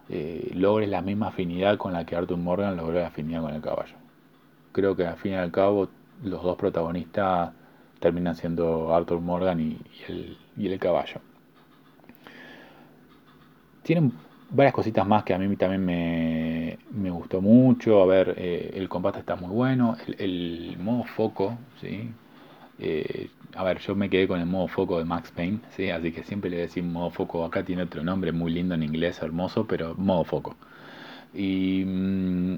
eh, 0.09 0.51
logres 0.55 0.89
la 0.89 1.01
misma 1.01 1.27
afinidad 1.27 1.77
con 1.77 1.93
la 1.93 2.05
que 2.05 2.15
Arthur 2.15 2.37
Morgan 2.37 2.75
logró 2.77 2.99
la 2.99 3.07
afinidad 3.07 3.41
con 3.41 3.53
el 3.53 3.61
caballo. 3.61 3.95
Creo 4.71 4.95
que 4.95 5.05
al 5.05 5.17
fin 5.17 5.33
y 5.33 5.35
al 5.35 5.51
cabo 5.51 5.89
los 6.23 6.43
dos 6.43 6.57
protagonistas 6.57 7.51
terminan 7.99 8.35
siendo 8.35 8.93
Arthur 8.93 9.19
Morgan 9.19 9.59
y, 9.59 9.77
el, 10.07 10.37
y 10.57 10.67
el, 10.67 10.79
caballo. 10.79 11.21
Tienen 13.83 14.13
varias 14.49 14.73
cositas 14.73 15.05
más 15.07 15.23
que 15.23 15.33
a 15.33 15.37
mí 15.37 15.55
también 15.55 15.85
me, 15.85 16.77
me 16.91 17.09
gustó 17.09 17.41
mucho. 17.41 18.01
A 18.01 18.05
ver, 18.05 18.35
eh, 18.37 18.71
el 18.75 18.89
combate 18.89 19.19
está 19.19 19.35
muy 19.35 19.49
bueno. 19.51 19.97
El, 20.17 20.77
modo 20.79 21.03
foco, 21.03 21.57
¿sí? 21.81 22.09
Eh, 22.79 23.29
a 23.55 23.63
ver, 23.63 23.79
yo 23.79 23.95
me 23.95 24.09
quedé 24.09 24.27
con 24.27 24.39
el 24.39 24.45
modo 24.45 24.67
foco 24.67 24.99
de 24.99 25.05
Max 25.05 25.31
Payne, 25.31 25.59
¿sí? 25.75 25.89
así 25.89 26.11
que 26.11 26.23
siempre 26.23 26.49
le 26.49 26.57
decimos 26.57 26.93
modo 26.93 27.09
foco. 27.11 27.45
Acá 27.45 27.63
tiene 27.63 27.83
otro 27.83 28.03
nombre 28.03 28.31
muy 28.31 28.51
lindo 28.51 28.75
en 28.75 28.83
inglés, 28.83 29.21
hermoso, 29.21 29.65
pero 29.67 29.95
modo 29.95 30.23
foco. 30.23 30.55
Y 31.33 31.83
mm, 31.85 32.55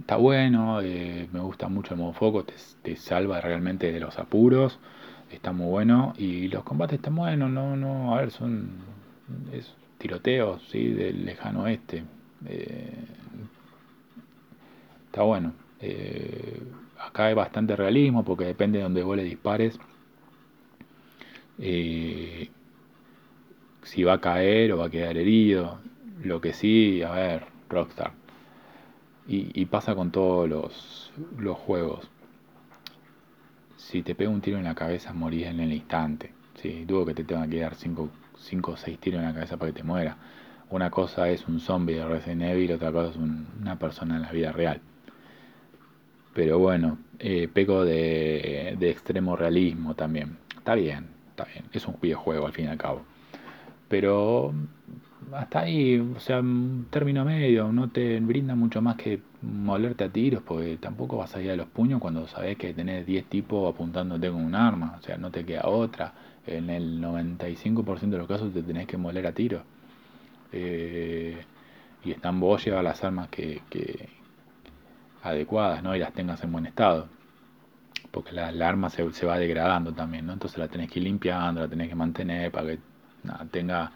está 0.00 0.16
bueno, 0.16 0.80
eh, 0.82 1.28
me 1.32 1.40
gusta 1.40 1.68
mucho 1.68 1.94
el 1.94 2.00
modo 2.00 2.12
foco, 2.12 2.44
te, 2.44 2.96
salva 2.96 3.40
realmente 3.40 3.92
de 3.92 4.00
los 4.00 4.18
apuros, 4.18 4.78
está 5.30 5.52
muy 5.52 5.68
bueno. 5.68 6.14
Y 6.18 6.48
los 6.48 6.64
combates 6.64 6.96
están 6.96 7.16
buenos, 7.16 7.50
no, 7.50 7.76
no, 7.76 8.14
a 8.14 8.20
ver, 8.20 8.30
son 8.30 8.70
es 9.52 9.74
tiroteos, 10.02 10.60
¿sí? 10.70 10.88
Del 10.88 11.24
lejano 11.24 11.62
oeste. 11.62 12.02
Eh, 12.46 12.92
está 15.06 15.22
bueno. 15.22 15.52
Eh, 15.80 16.60
acá 16.98 17.26
hay 17.26 17.34
bastante 17.34 17.76
realismo 17.76 18.24
porque 18.24 18.44
depende 18.44 18.78
de 18.78 18.84
donde 18.84 19.02
vos 19.02 19.16
le 19.16 19.24
dispares 19.24 19.78
eh, 21.58 22.50
si 23.82 24.04
va 24.04 24.14
a 24.14 24.20
caer 24.20 24.72
o 24.72 24.78
va 24.78 24.86
a 24.86 24.90
quedar 24.90 25.16
herido. 25.16 25.78
Lo 26.24 26.40
que 26.40 26.52
sí, 26.52 27.02
a 27.02 27.12
ver, 27.12 27.44
Rockstar. 27.68 28.12
Y, 29.28 29.64
pasa 29.66 29.94
con 29.94 30.10
todos 30.10 30.48
los, 30.48 31.12
juegos. 31.58 32.08
Si 33.76 34.02
te 34.02 34.14
pega 34.14 34.30
un 34.30 34.40
tiro 34.40 34.58
en 34.58 34.64
la 34.64 34.74
cabeza, 34.74 35.12
morís 35.12 35.46
en 35.46 35.60
el 35.60 35.72
instante. 35.72 36.32
¿sí? 36.60 36.84
Dudo 36.84 37.06
que 37.06 37.14
te 37.14 37.24
tengan 37.24 37.48
que 37.48 37.60
dar 37.60 37.74
5 37.74 38.10
o 38.64 38.76
6 38.76 38.98
tiros 38.98 39.20
en 39.20 39.26
la 39.26 39.34
cabeza 39.34 39.56
para 39.56 39.72
que 39.72 39.78
te 39.78 39.84
muera. 39.84 40.16
Una 40.70 40.90
cosa 40.90 41.28
es 41.28 41.46
un 41.48 41.60
zombie 41.60 41.96
de 41.96 42.06
Resident 42.06 42.42
Evil, 42.42 42.72
otra 42.72 42.92
cosa 42.92 43.10
es 43.10 43.16
una 43.16 43.78
persona 43.78 44.16
en 44.16 44.22
la 44.22 44.32
vida 44.32 44.52
real. 44.52 44.80
Pero 46.34 46.58
bueno, 46.58 46.98
eh, 47.18 47.48
peco 47.52 47.84
de, 47.84 48.76
extremo 48.80 49.36
realismo 49.36 49.94
también. 49.94 50.38
Está 50.56 50.74
bien, 50.74 51.08
está 51.30 51.44
bien, 51.44 51.64
es 51.72 51.86
un 51.86 51.96
videojuego 52.00 52.46
al 52.46 52.52
fin 52.52 52.66
y 52.66 52.68
al 52.68 52.78
cabo. 52.78 53.02
Pero 53.88 54.54
hasta 55.32 55.60
ahí, 55.60 55.98
o 55.98 56.18
sea, 56.20 56.40
un 56.40 56.86
término 56.90 57.24
medio, 57.24 57.70
no 57.70 57.90
te 57.90 58.18
brinda 58.20 58.54
mucho 58.54 58.80
más 58.80 58.96
que 58.96 59.20
molerte 59.42 60.04
a 60.04 60.08
tiros, 60.08 60.42
porque 60.42 60.78
tampoco 60.78 61.18
vas 61.18 61.36
a 61.36 61.42
ir 61.42 61.50
a 61.50 61.56
los 61.56 61.68
puños 61.68 62.00
cuando 62.00 62.26
sabes 62.28 62.56
que 62.56 62.72
tenés 62.72 63.04
10 63.06 63.26
tipos 63.26 63.72
apuntándote 63.74 64.30
con 64.30 64.42
un 64.42 64.54
arma, 64.54 64.96
o 64.98 65.02
sea, 65.02 65.18
no 65.18 65.30
te 65.30 65.44
queda 65.44 65.68
otra. 65.68 66.14
En 66.46 66.70
el 66.70 67.00
95% 67.00 68.10
de 68.10 68.18
los 68.18 68.28
casos 68.28 68.52
te 68.52 68.62
tenés 68.62 68.86
que 68.86 68.96
moler 68.96 69.26
a 69.26 69.32
tiros. 69.32 69.62
Eh, 70.52 71.40
y 72.04 72.10
están 72.10 72.40
vos 72.40 72.64
llevas 72.64 72.82
las 72.82 73.02
armas 73.04 73.28
que, 73.28 73.62
que, 73.70 74.08
adecuadas, 75.22 75.82
¿no? 75.82 75.94
Y 75.94 75.98
las 76.00 76.12
tengas 76.12 76.42
en 76.42 76.52
buen 76.52 76.66
estado 76.66 77.08
porque 78.12 78.32
la, 78.32 78.48
arma 78.68 78.90
se, 78.90 79.10
se, 79.12 79.26
va 79.26 79.38
degradando 79.38 79.92
también, 79.92 80.26
¿no? 80.26 80.34
Entonces 80.34 80.58
la 80.58 80.68
tenés 80.68 80.90
que 80.90 81.00
ir 81.00 81.04
limpiando, 81.04 81.62
la 81.62 81.68
tenés 81.68 81.88
que 81.88 81.94
mantener 81.94 82.52
para 82.52 82.66
que 82.68 82.78
tenga 83.50 83.90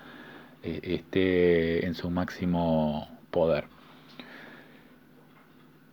eh, 0.63 0.81
esté 0.83 1.87
en 1.87 1.95
su 1.95 2.11
máximo 2.11 3.09
poder. 3.31 3.65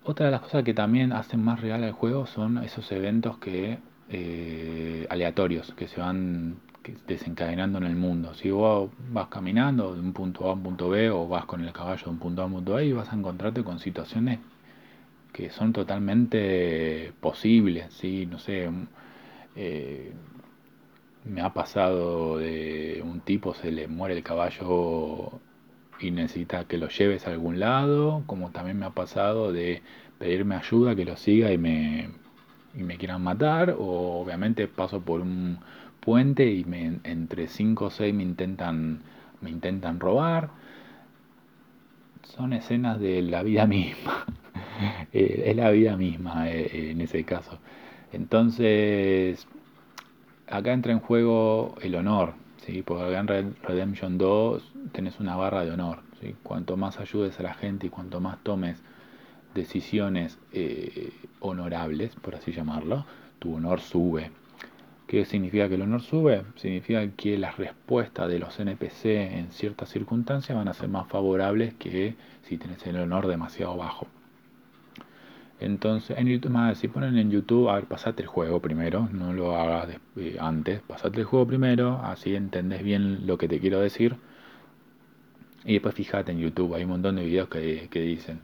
Otra 0.06 0.28
de 0.28 0.32
las 0.32 0.42
cosas 0.42 0.64
que 0.64 0.74
también 0.74 1.14
hacen 1.14 1.44
más 1.44 1.62
real 1.62 1.84
el 1.84 1.92
juego 1.92 2.26
son 2.26 2.58
esos 2.64 2.92
eventos 2.92 3.38
que 3.38 3.78
eh, 4.14 5.08
aleatorios 5.10 5.74
que 5.74 5.88
se 5.88 6.00
van 6.00 6.58
desencadenando 7.08 7.80
en 7.80 7.86
el 7.86 7.96
mundo. 7.96 8.34
Si 8.36 8.52
vos 8.52 8.92
vas 9.12 9.28
caminando 9.28 9.96
de 9.96 10.02
un 10.02 10.14
punto 10.14 10.48
A 10.48 10.52
a 10.52 10.54
un 10.54 10.64
punto 10.64 10.90
B 10.90 11.10
o 11.10 11.28
vas 11.28 11.46
con 11.46 11.62
el 11.62 11.74
caballo 11.74 12.04
de 12.06 12.10
un 12.12 12.20
punto 12.20 12.42
A 12.42 12.46
a 12.46 12.48
un 12.48 12.54
punto 12.54 12.74
B, 12.76 12.94
vas 12.94 13.12
a 13.12 13.16
encontrarte 13.16 13.64
con 13.64 13.80
situaciones 13.80 14.40
que 15.34 15.50
son 15.50 15.74
totalmente 15.74 17.12
posibles, 17.20 17.94
¿sí? 17.94 18.28
No 18.28 18.40
sé, 18.40 18.70
eh, 19.56 20.14
me 21.26 21.42
ha 21.42 21.54
pasado 21.54 22.38
de 22.38 23.02
un 23.04 23.22
tipo 23.22 23.54
se 23.54 23.72
le 23.72 23.88
muere 23.88 24.16
el 24.16 24.24
caballo 24.24 25.40
y 26.00 26.12
necesita 26.12 26.66
que 26.66 26.78
lo 26.78 26.90
lleves 26.90 27.28
a 27.28 27.32
algún 27.32 27.60
lado, 27.60 28.24
como 28.28 28.52
también 28.52 28.78
me 28.80 28.86
ha 28.86 28.92
pasado 28.92 29.52
de 29.54 29.82
pedirme 30.20 30.56
ayuda, 30.56 30.96
que 30.96 31.06
lo 31.06 31.18
siga 31.18 31.52
y 31.52 31.58
me, 31.58 32.10
y 32.76 32.84
me 32.84 32.98
quieran 32.98 33.22
matar, 33.22 33.76
o 33.78 34.22
obviamente 34.22 34.68
paso 34.68 35.02
por 35.02 35.22
un 35.22 35.60
puente 36.00 36.52
y 36.52 36.66
me, 36.66 37.00
entre 37.04 37.48
5 37.48 37.86
o 37.86 37.90
6 37.90 38.14
me 38.14 38.24
intentan, 38.24 39.02
me 39.42 39.50
intentan 39.50 40.00
robar. 40.00 40.50
Son 42.24 42.54
escenas 42.54 43.00
de 43.00 43.22
la 43.22 43.44
vida 43.44 43.66
misma. 43.68 44.26
Eh, 45.12 45.44
es 45.48 45.56
la 45.56 45.70
vida 45.70 45.96
misma 45.98 46.50
eh, 46.50 46.92
en 46.92 47.02
ese 47.02 47.24
caso. 47.24 47.60
Entonces, 48.12 49.48
acá 50.50 50.74
entra 50.74 50.92
en 50.92 51.00
juego 51.00 51.76
el 51.82 51.96
honor, 51.96 52.34
¿sí? 52.66 52.82
porque 52.84 53.04
acá 53.04 53.20
en 53.20 53.28
Red 53.28 53.46
Redemption 53.64 54.18
2 54.18 54.72
tenés 54.92 55.20
una 55.20 55.36
barra 55.36 55.64
de 55.64 55.72
honor. 55.72 56.00
¿sí? 56.22 56.36
Cuanto 56.44 56.78
más 56.78 57.00
ayudes 57.00 57.40
a 57.40 57.44
la 57.44 57.54
gente 57.54 57.88
y 57.88 57.90
cuanto 57.90 58.20
más 58.20 58.40
tomes 58.44 58.82
decisiones 59.54 60.38
eh, 60.52 61.12
honorables, 61.40 62.16
por 62.16 62.36
así 62.36 62.52
llamarlo, 62.52 63.06
tu 63.40 63.56
honor 63.56 63.82
sube. 63.82 64.32
¿Qué 65.08 65.26
significa 65.26 65.68
que 65.70 65.76
el 65.76 65.82
honor 65.84 66.02
sube? 66.02 66.44
Significa 66.56 67.08
que 67.12 67.38
las 67.38 67.58
respuestas 67.58 68.30
de 68.30 68.40
los 68.40 68.60
NPC 68.60 69.06
en 69.06 69.52
ciertas 69.52 69.90
circunstancias 69.90 70.58
van 70.58 70.68
a 70.68 70.74
ser 70.74 70.90
más 70.90 71.08
favorables 71.08 71.74
que 71.76 72.16
si 72.44 72.58
tienes 72.58 72.86
el 72.88 72.98
honor 72.98 73.28
demasiado 73.28 73.78
bajo. 73.78 74.08
Entonces, 75.60 76.18
en 76.18 76.28
YouTube, 76.28 76.76
si 76.76 76.88
ponen 76.88 77.18
en 77.18 77.32
YouTube, 77.32 77.70
a 77.70 77.76
ver, 77.76 77.86
pasate 77.86 78.24
el 78.24 78.28
juego 78.28 78.60
primero, 78.60 79.08
no 79.14 79.34
lo 79.34 79.56
hagas 79.56 79.98
eh, 80.18 80.38
antes, 80.40 80.82
pasate 80.82 81.20
el 81.20 81.26
juego 81.26 81.48
primero, 81.48 82.02
así 82.04 82.36
entendés 82.36 82.84
bien 82.84 83.28
lo 83.28 83.38
que 83.38 83.48
te 83.48 83.60
quiero 83.60 83.80
decir. 83.80 84.18
Y 85.66 85.74
después 85.74 85.96
fíjate 85.96 86.32
en 86.32 86.40
YouTube, 86.40 86.74
hay 86.76 86.84
un 86.84 86.90
montón 86.90 87.16
de 87.16 87.24
videos 87.24 87.48
que, 87.48 87.88
que 87.90 88.02
dicen, 88.02 88.42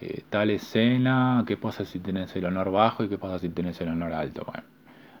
eh, 0.00 0.22
tal 0.30 0.50
escena, 0.50 1.44
qué 1.46 1.56
pasa 1.56 1.84
si 1.84 1.98
tienes 1.98 2.34
el 2.36 2.44
honor 2.44 2.70
bajo 2.70 3.04
y 3.04 3.08
qué 3.08 3.18
pasa 3.18 3.38
si 3.38 3.48
tienes 3.48 3.80
el 3.80 3.88
honor 3.88 4.12
alto. 4.12 4.44
Bueno, 4.46 4.64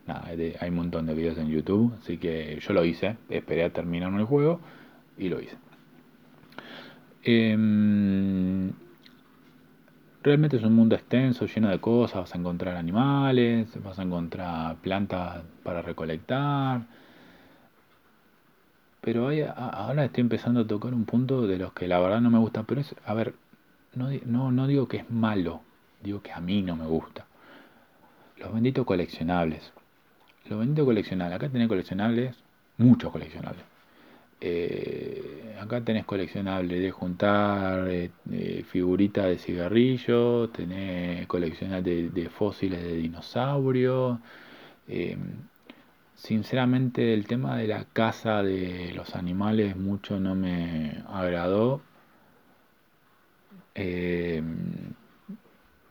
nada, 0.06 0.26
hay 0.26 0.68
un 0.68 0.76
montón 0.76 1.06
de 1.06 1.14
videos 1.14 1.38
en 1.38 1.48
YouTube, 1.48 1.94
así 2.00 2.18
que 2.18 2.58
yo 2.60 2.72
lo 2.72 2.84
hice, 2.84 3.16
esperé 3.28 3.64
a 3.64 3.72
terminar 3.72 4.12
el 4.14 4.24
juego 4.24 4.60
y 5.16 5.28
lo 5.28 5.40
hice. 5.40 5.56
Em, 7.22 8.72
realmente 10.22 10.56
es 10.56 10.62
un 10.62 10.74
mundo 10.74 10.94
extenso, 10.94 11.46
lleno 11.46 11.68
de 11.68 11.80
cosas, 11.80 12.20
vas 12.20 12.34
a 12.34 12.38
encontrar 12.38 12.76
animales, 12.76 13.70
vas 13.82 13.98
a 13.98 14.02
encontrar 14.02 14.76
plantas 14.76 15.42
para 15.64 15.82
recolectar. 15.82 16.86
Pero 19.00 19.28
ahora 19.56 20.04
estoy 20.04 20.22
empezando 20.22 20.60
a 20.60 20.66
tocar 20.66 20.92
un 20.94 21.04
punto 21.04 21.46
de 21.46 21.58
los 21.58 21.72
que 21.72 21.88
la 21.88 21.98
verdad 21.98 22.20
no 22.20 22.30
me 22.30 22.38
gusta, 22.38 22.64
pero 22.64 22.80
es, 22.80 22.94
a 23.04 23.14
ver, 23.14 23.34
no, 23.94 24.50
no, 24.52 24.66
digo 24.66 24.86
que 24.88 24.98
es 24.98 25.10
malo, 25.10 25.62
digo 26.02 26.22
que 26.22 26.32
a 26.32 26.40
mí 26.40 26.62
no 26.62 26.76
me 26.76 26.86
gusta. 26.86 27.26
Los 28.36 28.52
benditos 28.52 28.86
coleccionables. 28.86 29.72
Los 30.48 30.60
benditos 30.60 30.84
coleccionables. 30.84 31.36
Acá 31.36 31.48
tenés 31.48 31.68
coleccionables, 31.68 32.36
muchos 32.76 33.10
coleccionables. 33.10 33.64
Eh, 34.40 35.56
acá 35.60 35.80
tenés 35.80 36.04
coleccionables 36.04 36.80
de 36.80 36.90
juntar 36.92 37.88
eh, 37.88 38.10
eh, 38.30 38.64
figuritas 38.70 39.26
de 39.26 39.38
cigarrillo, 39.38 40.48
tenés 40.50 41.26
coleccionables 41.26 42.14
de, 42.14 42.28
fósiles 42.30 42.82
de 42.82 42.94
dinosaurios. 42.96 44.18
sinceramente 46.14 47.14
el 47.14 47.26
tema 47.26 47.56
de 47.56 47.66
la 47.68 47.84
caza 47.84 48.42
de 48.42 48.92
los 48.94 49.14
animales 49.14 49.76
mucho 49.76 50.18
no 50.20 50.34
me 50.34 51.02
agradó 51.08 51.80
eh, 53.78 54.42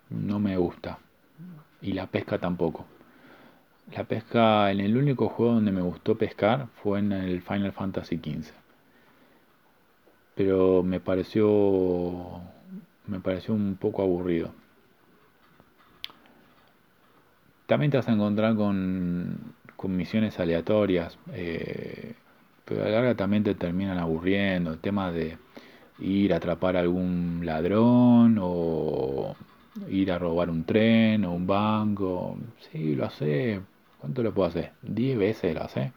no 0.10 0.40
me 0.40 0.58
gusta. 0.58 1.00
Y 1.82 1.94
la 1.94 2.08
pesca 2.08 2.38
tampoco. 2.38 2.86
La 3.96 4.04
pesca, 4.04 4.70
en 4.72 4.82
el 4.82 4.98
único 4.98 5.30
juego 5.30 5.54
donde 5.54 5.72
me 5.72 5.82
gustó 5.82 6.18
pescar 6.18 6.68
fue 6.84 7.00
en 7.00 7.14
el 7.14 7.42
Final 7.42 7.72
Fantasy 7.72 8.18
XV. 8.18 8.52
Pero 10.36 10.84
me 10.84 11.00
pareció, 11.00 12.42
me 13.08 13.22
pareció 13.22 13.54
un 13.54 13.78
poco 13.78 14.02
aburrido. 14.02 14.52
También 17.68 17.92
te 17.92 17.98
vas 17.98 18.10
a 18.10 18.14
encontrar 18.14 18.56
con, 18.56 19.54
con 19.78 19.96
misiones 19.96 20.40
aleatorias, 20.40 21.18
eh, 21.34 22.16
pero 22.66 22.82
a 22.82 22.86
la 22.86 22.92
larga 22.92 23.16
también 23.16 23.44
te 23.44 23.56
terminan 23.56 23.98
aburriendo. 23.98 24.72
El 24.72 24.80
tema 24.80 25.12
de 25.12 25.38
ir 26.00 26.34
a 26.34 26.38
atrapar 26.38 26.78
a 26.78 26.82
algún 26.82 27.42
ladrón 27.44 28.38
o 28.42 29.36
ir 29.90 30.12
a 30.12 30.20
robar 30.20 30.50
un 30.50 30.64
tren 30.64 31.26
o 31.26 31.34
un 31.34 31.48
banco. 31.48 32.38
Sí, 32.72 32.96
lo 32.96 33.06
hace. 33.06 33.62
¿Cuánto 34.00 34.24
lo 34.24 34.34
puedo 34.34 34.50
hacer? 34.50 34.74
Diez 34.82 35.18
veces 35.18 35.56
lo 35.56 35.64
hace. 35.64 35.92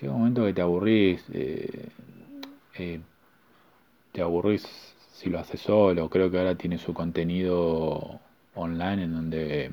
Llega 0.00 0.12
un 0.12 0.20
momento 0.20 0.44
que 0.44 0.54
te 0.54 0.62
aburrís. 0.62 1.24
Eh, 1.32 1.88
eh, 2.74 3.00
te 4.12 4.22
aburrís 4.22 4.62
si 5.12 5.30
lo 5.30 5.38
haces 5.38 5.60
solo. 5.60 6.08
Creo 6.10 6.30
que 6.30 6.38
ahora 6.38 6.54
tiene 6.54 6.78
su 6.78 6.92
contenido 6.92 8.20
online 8.54 9.04
en 9.04 9.14
donde 9.14 9.72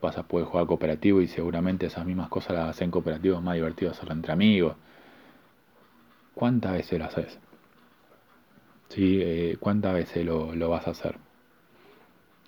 vas 0.00 0.18
a 0.18 0.24
poder 0.24 0.46
jugar 0.46 0.66
cooperativo 0.66 1.20
y 1.20 1.28
seguramente 1.28 1.86
esas 1.86 2.04
mismas 2.04 2.28
cosas 2.28 2.56
las 2.56 2.70
hacen 2.70 2.90
cooperativos 2.90 3.42
más 3.42 3.54
divertidos 3.54 3.96
hacerlo 3.96 4.14
entre 4.14 4.32
amigos. 4.32 4.76
¿Cuántas 6.34 6.72
veces 6.72 6.98
lo 6.98 7.04
haces? 7.04 7.38
¿Sí? 8.92 9.20
Eh, 9.22 9.56
¿Cuántas 9.58 9.94
veces 9.94 10.24
lo, 10.24 10.68
vas 10.68 10.86
a 10.86 10.90
hacer? 10.92 11.16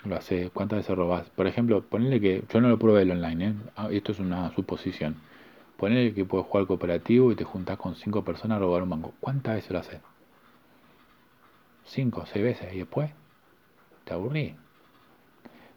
Lo 0.04 0.16
hace, 0.16 0.50
¿Cuántas 0.50 0.80
veces 0.80 0.96
robas? 0.96 1.30
Por 1.30 1.46
ejemplo, 1.46 1.82
ponle 1.82 2.20
que, 2.20 2.44
yo 2.52 2.60
no 2.60 2.68
lo 2.68 2.78
pruebe 2.78 3.02
el 3.02 3.10
online, 3.10 3.46
¿eh? 3.46 3.54
ah, 3.76 3.88
esto 3.90 4.12
es 4.12 4.18
una 4.18 4.54
suposición. 4.54 5.16
Ponle 5.78 6.14
que 6.14 6.24
puedes 6.24 6.46
jugar 6.46 6.66
cooperativo 6.66 7.32
y 7.32 7.36
te 7.36 7.44
juntas 7.44 7.78
con 7.78 7.94
cinco 7.96 8.22
personas 8.24 8.56
a 8.56 8.60
robar 8.60 8.82
un 8.82 8.90
banco. 8.90 9.14
¿Cuántas 9.20 9.56
veces 9.56 9.70
lo 9.70 9.78
haces? 9.78 10.00
Cinco, 11.84 12.24
seis 12.26 12.44
veces 12.44 12.74
y 12.74 12.78
después 12.78 13.10
te 14.04 14.14
aburrí. 14.14 14.56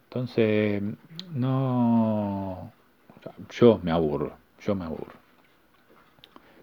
Entonces, 0.04 0.82
no... 1.34 2.72
Yo 3.50 3.80
me 3.82 3.90
aburro, 3.90 4.36
yo 4.60 4.74
me 4.74 4.84
aburro. 4.84 5.17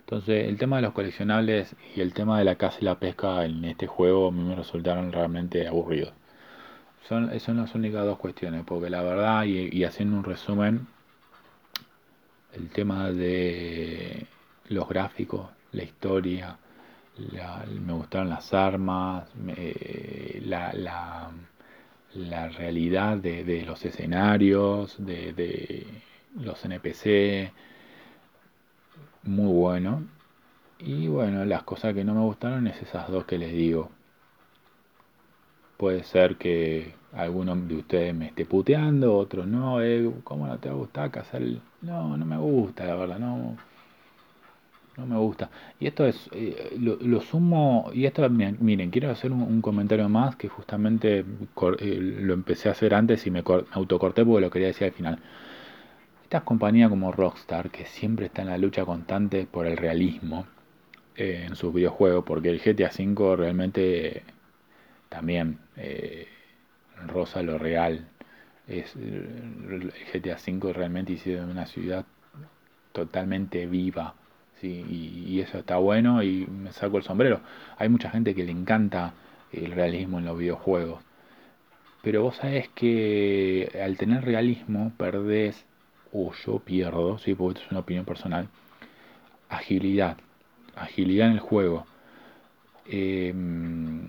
Entonces, 0.06 0.48
el 0.48 0.58
tema 0.58 0.76
de 0.76 0.84
los 0.84 0.94
coleccionables 0.94 1.76
y 1.96 2.02
el 2.02 2.14
tema 2.14 2.38
de 2.38 2.46
la 2.46 2.58
caza 2.58 2.78
y 2.80 2.86
la 2.86 3.00
pesca 3.00 3.44
en 3.44 3.66
este 3.66 3.88
juego 3.88 4.28
a 4.28 4.32
mí 4.32 4.44
me 4.44 4.56
resultaron 4.56 5.12
realmente 5.12 5.68
aburridos. 5.68 6.14
Son, 7.08 7.40
son 7.40 7.58
las 7.58 7.74
únicas 7.74 8.06
dos 8.06 8.20
cuestiones, 8.20 8.64
porque 8.66 8.92
la 8.92 9.02
verdad, 9.02 9.46
y, 9.46 9.84
haciendo 9.84 10.18
un 10.18 10.24
resumen, 10.24 10.88
el 12.54 12.70
tema 12.70 13.12
de 13.12 14.28
los 14.70 14.88
gráficos, 14.88 15.50
la 15.72 15.84
historia, 15.84 16.58
me 17.18 17.94
gustaron 17.94 18.30
las 18.30 18.54
armas, 18.54 19.28
la, 20.46 20.72
la, 22.14 22.50
realidad 22.50 23.18
de, 23.18 23.64
los 23.66 23.84
escenarios, 23.86 25.04
de, 25.04 25.34
de 25.34 25.88
los 26.40 26.64
NPC, 26.64 27.52
muy 29.26 29.52
bueno. 29.52 30.04
Y 30.80 31.08
bueno, 31.08 31.46
las 31.46 31.64
cosas 31.64 31.94
que 31.94 32.04
no 32.04 32.14
me 32.16 32.22
gustaron 32.22 32.68
es 32.68 32.82
esas 32.82 33.10
dos 33.10 33.26
que 33.26 33.38
les 33.38 33.52
digo. 33.52 33.90
Puede 35.78 36.04
ser 36.04 36.38
que 36.38 36.94
alguno 37.14 37.56
de 37.56 37.76
ustedes 37.76 38.14
me 38.16 38.28
esté 38.28 38.46
puteando, 38.46 39.18
otro 39.18 39.46
no, 39.46 39.82
eh, 39.82 40.10
¿cómo 40.24 40.48
no 40.48 40.58
te 40.58 40.70
va 40.70 40.76
a 40.76 40.78
gustar 40.78 41.12
cazar 41.12 41.42
el... 41.42 41.62
No, 41.82 42.18
no 42.18 42.26
me 42.26 42.38
gusta, 42.38 42.86
la 42.86 42.96
verdad, 42.96 43.20
no. 43.20 43.58
No 44.98 45.06
me 45.06 45.18
gusta. 45.18 45.50
Y 45.80 45.88
esto 45.88 46.06
es, 46.06 46.30
eh, 46.32 46.78
lo, 46.80 47.20
sumo, 47.22 47.92
y 47.94 48.06
esto, 48.06 48.30
miren, 48.30 48.90
quiero 48.92 49.12
hacer 49.12 49.32
un, 49.32 49.62
comentario 49.62 50.08
más 50.08 50.38
que 50.38 50.48
justamente 50.48 51.20
eh, 51.20 52.00
lo 52.22 52.34
empecé 52.34 52.70
a 52.70 52.72
hacer 52.72 52.94
antes 52.94 53.28
y 53.28 53.32
me, 53.32 53.42
me 53.42 53.66
autocorté 53.72 54.24
porque 54.24 54.42
lo 54.42 54.50
quería 54.50 54.70
decir 54.70 54.86
al 54.88 54.94
final. 54.94 55.20
Estas 56.26 56.42
compañías 56.42 56.90
como 56.90 57.12
Rockstar, 57.12 57.70
que 57.70 57.86
siempre 57.86 58.26
está 58.26 58.42
en 58.42 58.48
la 58.48 58.58
lucha 58.58 58.84
constante 58.84 59.46
por 59.46 59.68
el 59.68 59.78
realismo 59.78 60.48
eh, 61.16 61.46
en 61.48 61.56
sus 61.56 61.72
videojuegos, 61.72 62.26
porque 62.26 62.50
el 62.50 62.60
GTA 62.60 62.90
V 62.90 63.36
realmente 63.36 64.24
también 65.08 65.60
eh, 65.78 66.28
rosa 67.06 67.44
lo 67.44 67.60
real. 67.60 68.08
Es, 68.68 68.96
el 68.96 69.94
GTA 70.12 70.38
V 70.38 70.74
realmente 70.74 71.14
hicieron 71.14 71.52
una 71.52 71.68
ciudad 71.68 72.06
totalmente 72.92 73.68
viva. 73.68 74.16
¿sí? 74.60 74.84
Y, 74.90 75.26
y, 75.32 75.42
eso 75.42 75.60
está 75.60 75.78
bueno 75.78 76.24
y 76.24 76.48
me 76.48 76.72
saco 76.72 76.98
el 76.98 77.04
sombrero. 77.04 77.42
Hay 77.78 77.88
mucha 77.88 78.10
gente 78.10 78.34
que 78.34 78.46
le 78.46 78.52
encanta 78.52 79.14
el 79.52 79.74
realismo 79.74 80.18
en 80.18 80.26
los 80.26 80.40
videojuegos. 80.40 81.04
Pero 82.02 82.24
vos 82.24 82.38
sabés 82.38 82.68
que 82.70 83.80
al 83.84 83.96
tener 83.98 84.26
realismo 84.26 84.92
perdés 84.98 85.68
o 86.18 86.32
yo 86.46 86.60
pierdo, 86.60 87.18
¿sí? 87.20 87.36
porque 87.36 87.60
esto 87.60 87.66
es 87.66 87.72
una 87.72 87.82
opinión 87.82 88.06
personal, 88.06 88.48
agilidad, 89.50 90.18
agilidad 90.76 91.28
en 91.28 91.34
el 91.34 91.40
juego. 91.40 91.86
Em, 92.86 94.08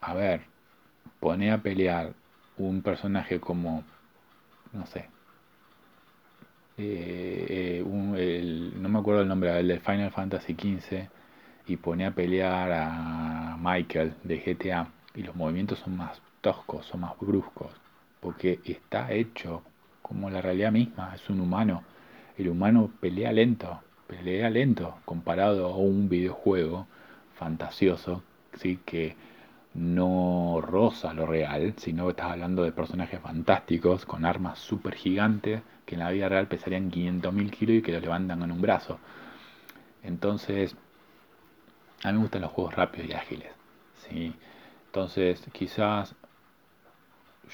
a 0.00 0.14
ver, 0.14 0.42
pone 1.20 1.50
a 1.50 1.58
pelear 1.58 2.12
un 2.58 2.82
personaje 2.82 3.40
como, 3.40 3.82
no 4.72 4.86
sé, 4.86 5.08
eh, 6.76 7.82
no 7.84 8.88
me 8.88 8.98
acuerdo 8.98 9.22
el 9.22 9.28
nombre, 9.28 9.58
el 9.58 9.68
de 9.68 9.80
Final 9.80 10.12
Fantasy 10.12 10.54
XV, 10.54 11.08
y 11.66 11.76
pone 11.76 12.06
a 12.06 12.12
pelear 12.12 12.70
a 12.72 13.56
Michael 13.58 14.14
de 14.22 14.38
GTA, 14.40 14.86
y 15.14 15.22
los 15.22 15.34
movimientos 15.34 15.78
son 15.80 15.96
más 15.96 16.20
toscos, 16.40 16.86
son 16.86 17.00
más 17.00 17.18
bruscos, 17.18 17.72
porque 18.20 18.60
está 18.64 19.12
hecho 19.12 19.62
como 20.04 20.28
la 20.28 20.42
realidad 20.42 20.70
misma, 20.70 21.14
es 21.14 21.30
un 21.30 21.40
humano. 21.40 21.82
El 22.36 22.50
humano 22.50 22.90
pelea 23.00 23.32
lento, 23.32 23.80
pelea 24.06 24.50
lento 24.50 24.96
comparado 25.06 25.72
a 25.72 25.76
un 25.78 26.10
videojuego 26.10 26.86
fantasioso, 27.36 28.22
¿sí? 28.52 28.78
que 28.84 29.16
no 29.72 30.60
roza 30.60 31.14
lo 31.14 31.24
real, 31.24 31.72
sino 31.78 32.04
que 32.04 32.10
estás 32.10 32.32
hablando 32.32 32.64
de 32.64 32.72
personajes 32.72 33.18
fantásticos 33.18 34.04
con 34.04 34.26
armas 34.26 34.58
súper 34.58 34.94
gigantes 34.94 35.62
que 35.86 35.94
en 35.94 36.00
la 36.00 36.10
vida 36.10 36.28
real 36.28 36.48
pesarían 36.48 36.90
500.000 36.90 37.50
kilos 37.50 37.76
y 37.76 37.82
que 37.82 37.92
los 37.92 38.02
levantan 38.02 38.40
con 38.40 38.52
un 38.52 38.60
brazo. 38.60 38.98
Entonces, 40.02 40.76
a 42.02 42.08
mí 42.08 42.18
me 42.18 42.24
gustan 42.24 42.42
los 42.42 42.52
juegos 42.52 42.74
rápidos 42.74 43.08
y 43.08 43.14
ágiles. 43.14 43.52
¿sí? 44.06 44.34
Entonces, 44.86 45.42
quizás 45.52 46.14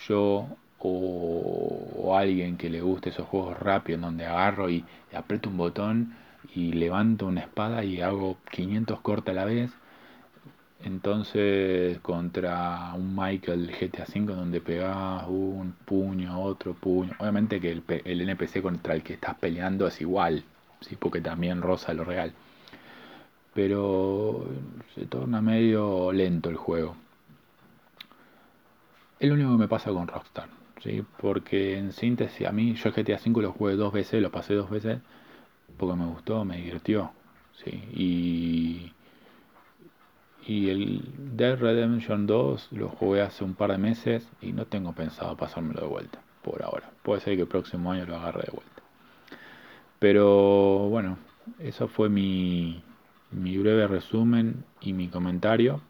yo 0.08 0.48
o, 0.80 2.16
alguien 2.16 2.56
que 2.56 2.70
le 2.70 2.80
guste 2.80 3.10
esos 3.10 3.26
juegos 3.26 3.58
rápidos 3.58 4.00
donde 4.00 4.26
agarro 4.26 4.68
y, 4.70 4.84
aprieto 5.14 5.48
un 5.50 5.56
botón 5.56 6.14
y 6.54 6.72
levanto 6.72 7.26
una 7.26 7.40
espada 7.42 7.84
y 7.84 8.00
hago 8.00 8.38
500 8.50 9.00
cortes 9.00 9.32
a 9.32 9.34
la 9.34 9.44
vez. 9.44 9.70
Entonces, 10.82 11.98
contra 12.00 12.94
un 12.94 13.14
Michael 13.14 13.70
GTA 13.70 14.06
V 14.08 14.34
donde 14.34 14.60
pegas 14.60 15.24
un 15.28 15.74
puño, 15.84 16.40
otro 16.42 16.72
puño. 16.74 17.12
Obviamente 17.18 17.60
que 17.60 17.70
el, 17.70 17.84
el, 18.04 18.20
NPC 18.22 18.62
contra 18.62 18.94
el 18.94 19.02
que 19.02 19.14
estás 19.14 19.36
peleando 19.36 19.86
es 19.86 20.00
igual, 20.00 20.42
¿sí? 20.80 20.96
porque 20.96 21.20
también 21.20 21.60
roza 21.60 21.92
lo 21.92 22.04
real. 22.04 22.32
Pero 23.52 24.46
se 24.94 25.04
torna 25.06 25.42
medio 25.42 26.12
lento 26.12 26.48
el 26.48 26.56
juego. 26.56 26.96
Es 29.18 29.28
lo 29.28 29.34
único 29.34 29.50
que 29.50 29.58
me 29.58 29.68
pasa 29.68 29.90
con 29.92 30.08
Rockstar. 30.08 30.48
¿Sí? 30.82 31.04
Porque 31.18 31.78
en 31.78 31.92
síntesis, 31.92 32.46
a 32.46 32.52
mí, 32.52 32.74
yo 32.74 32.90
GTA 32.90 33.18
V 33.24 33.42
lo 33.42 33.52
jugué 33.52 33.76
dos 33.76 33.92
veces, 33.92 34.22
lo 34.22 34.30
pasé 34.30 34.54
dos 34.54 34.70
veces, 34.70 35.00
porque 35.76 35.96
me 35.96 36.06
gustó, 36.06 36.44
me 36.44 36.56
divirtió. 36.56 37.12
¿sí? 37.64 37.70
Y, 37.92 38.92
y 40.46 40.70
el 40.70 41.02
Dead 41.36 41.58
Redemption 41.58 42.26
2 42.26 42.68
lo 42.72 42.88
jugué 42.88 43.22
hace 43.22 43.44
un 43.44 43.54
par 43.54 43.72
de 43.72 43.78
meses 43.78 44.28
y 44.40 44.52
no 44.52 44.66
tengo 44.66 44.92
pensado 44.92 45.36
pasármelo 45.36 45.82
de 45.82 45.86
vuelta, 45.86 46.20
por 46.42 46.62
ahora. 46.62 46.90
Puede 47.02 47.20
ser 47.20 47.36
que 47.36 47.42
el 47.42 47.48
próximo 47.48 47.92
año 47.92 48.06
lo 48.06 48.16
agarre 48.16 48.42
de 48.42 48.52
vuelta. 48.52 48.82
Pero 49.98 50.88
bueno, 50.88 51.18
eso 51.58 51.88
fue 51.88 52.08
mi, 52.08 52.82
mi 53.30 53.58
breve 53.58 53.86
resumen 53.86 54.64
y 54.80 54.92
mi 54.92 55.08
comentario 55.08 55.80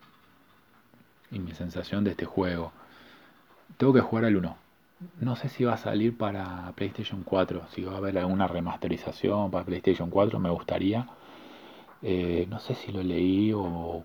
y 1.30 1.38
mi 1.38 1.52
sensación 1.52 2.04
de 2.04 2.10
este 2.10 2.24
juego. 2.26 2.72
Tengo 3.76 3.92
que 3.92 4.00
jugar 4.00 4.24
al 4.24 4.36
1. 4.36 4.56
No 5.20 5.34
sé 5.34 5.48
si 5.48 5.64
va 5.64 5.74
a 5.74 5.76
salir 5.78 6.16
para 6.16 6.72
PlayStation 6.76 7.22
4, 7.22 7.68
si 7.70 7.82
va 7.82 7.94
a 7.94 7.96
haber 7.96 8.18
alguna 8.18 8.46
remasterización 8.46 9.50
para 9.50 9.64
PlayStation 9.64 10.10
4, 10.10 10.38
me 10.38 10.50
gustaría. 10.50 11.08
Eh, 12.02 12.46
no 12.50 12.58
sé 12.60 12.74
si 12.74 12.92
lo 12.92 13.02
leí 13.02 13.52
o 13.54 14.04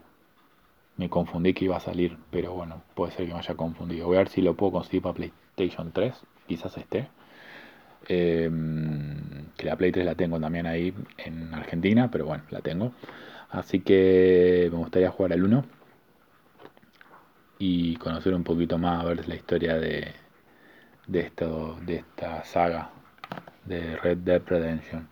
me 0.98 1.10
confundí 1.10 1.54
que 1.54 1.66
iba 1.66 1.78
a 1.78 1.80
salir, 1.82 2.18
pero 2.32 2.54
bueno, 2.54 2.82
puede 2.94 3.12
ser 3.12 3.28
que 3.28 3.34
me 3.34 3.40
haya 3.40 3.56
confundido. 3.56 4.08
Voy 4.08 4.16
a 4.18 4.20
ver 4.20 4.30
si 4.30 4.42
lo 4.42 4.56
puedo 4.56 4.74
conseguir 4.74 5.02
para 5.02 5.16
PlayStation 5.16 5.92
3, 5.92 6.16
quizás 6.48 6.78
esté. 6.78 7.10
Em, 8.08 9.48
que 9.58 9.66
la 9.66 9.76
Play 9.78 9.92
3 9.92 10.06
la 10.06 10.16
tengo 10.16 10.40
también 10.40 10.66
ahí 10.68 10.94
en 11.18 11.54
Argentina, 11.54 12.10
pero 12.12 12.26
bueno, 12.26 12.44
la 12.52 12.62
tengo. 12.62 12.94
Así 13.50 13.82
que 13.82 14.70
me 14.72 14.78
gustaría 14.78 15.12
jugar 15.12 15.34
al 15.34 15.44
1 15.44 15.66
y 17.60 17.96
conocer 17.98 18.34
un 18.34 18.44
poquito 18.44 18.78
más, 18.78 19.02
a 19.02 19.06
ver 19.06 19.28
la 19.28 19.36
historia 19.36 19.76
de, 19.78 20.14
de, 21.08 21.20
esto, 21.22 21.78
de 21.86 21.98
esta 21.98 22.44
saga 22.44 22.90
de 23.66 23.98
Red 23.98 24.20
Dead 24.20 24.42
Redemption. 24.46 25.08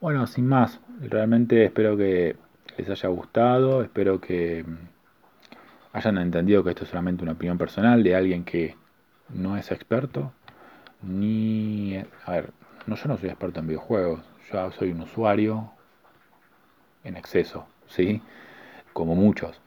Bueno, 0.00 0.26
sin 0.26 0.46
más, 0.46 0.80
realmente 1.00 1.64
espero 1.64 1.96
que 1.96 2.36
les 2.76 2.90
haya 2.90 3.08
gustado, 3.08 3.82
espero 3.82 4.20
que 4.20 4.64
hayan 5.92 6.18
entendido 6.18 6.62
que 6.62 6.70
esto 6.70 6.84
es 6.84 6.90
solamente 6.90 7.22
una 7.22 7.32
opinión 7.32 7.56
personal 7.56 8.02
de 8.02 8.14
alguien 8.14 8.44
que 8.44 8.76
no 9.28 9.56
es 9.56 9.70
experto, 9.70 10.32
ni... 11.02 11.96
A 12.26 12.30
ver, 12.32 12.50
no, 12.86 12.96
yo 12.96 13.08
no 13.08 13.16
soy 13.16 13.30
experto 13.30 13.60
en 13.60 13.68
videojuegos, 13.68 14.20
yo 14.52 14.70
soy 14.72 14.90
un 14.90 15.02
usuario 15.02 15.70
en 17.02 17.16
exceso, 17.16 17.66
¿sí? 17.86 18.20
Como 18.92 19.14
muchos 19.14 19.60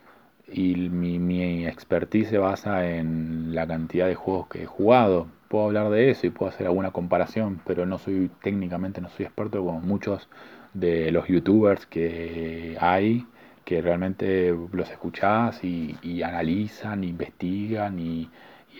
y 0.47 0.89
mi, 0.89 1.19
mi 1.19 1.67
expertise 1.67 2.29
se 2.29 2.38
basa 2.38 2.88
en 2.88 3.53
la 3.53 3.67
cantidad 3.67 4.07
de 4.07 4.15
juegos 4.15 4.47
que 4.47 4.63
he 4.63 4.65
jugado. 4.65 5.27
Puedo 5.47 5.65
hablar 5.65 5.89
de 5.89 6.12
eso 6.12 6.27
y 6.27 6.29
puedo 6.29 6.49
hacer 6.51 6.67
alguna 6.67 6.91
comparación, 6.91 7.62
pero 7.65 7.86
no 7.86 7.97
soy 7.97 8.29
técnicamente 8.41 9.01
no 9.01 9.10
soy 9.10 9.25
experto 9.25 9.63
como 9.63 9.79
muchos 9.79 10.27
de 10.73 11.12
los 11.12 11.27
youtubers 11.27 11.86
que 11.86 12.77
hay, 12.79 13.25
que 13.65 13.81
realmente 13.81 14.53
los 14.71 14.89
escuchás 14.89 15.63
y, 15.63 16.21
analizan, 16.23 17.03
investigan 17.03 17.99
y, 17.99 18.29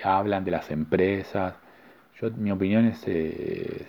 hablan 0.04 0.46
de 0.46 0.52
las 0.52 0.70
empresas. 0.70 1.56
Yo, 2.22 2.30
mi 2.32 2.52
opinión 2.52 2.86
es, 2.86 3.08
es, 3.08 3.88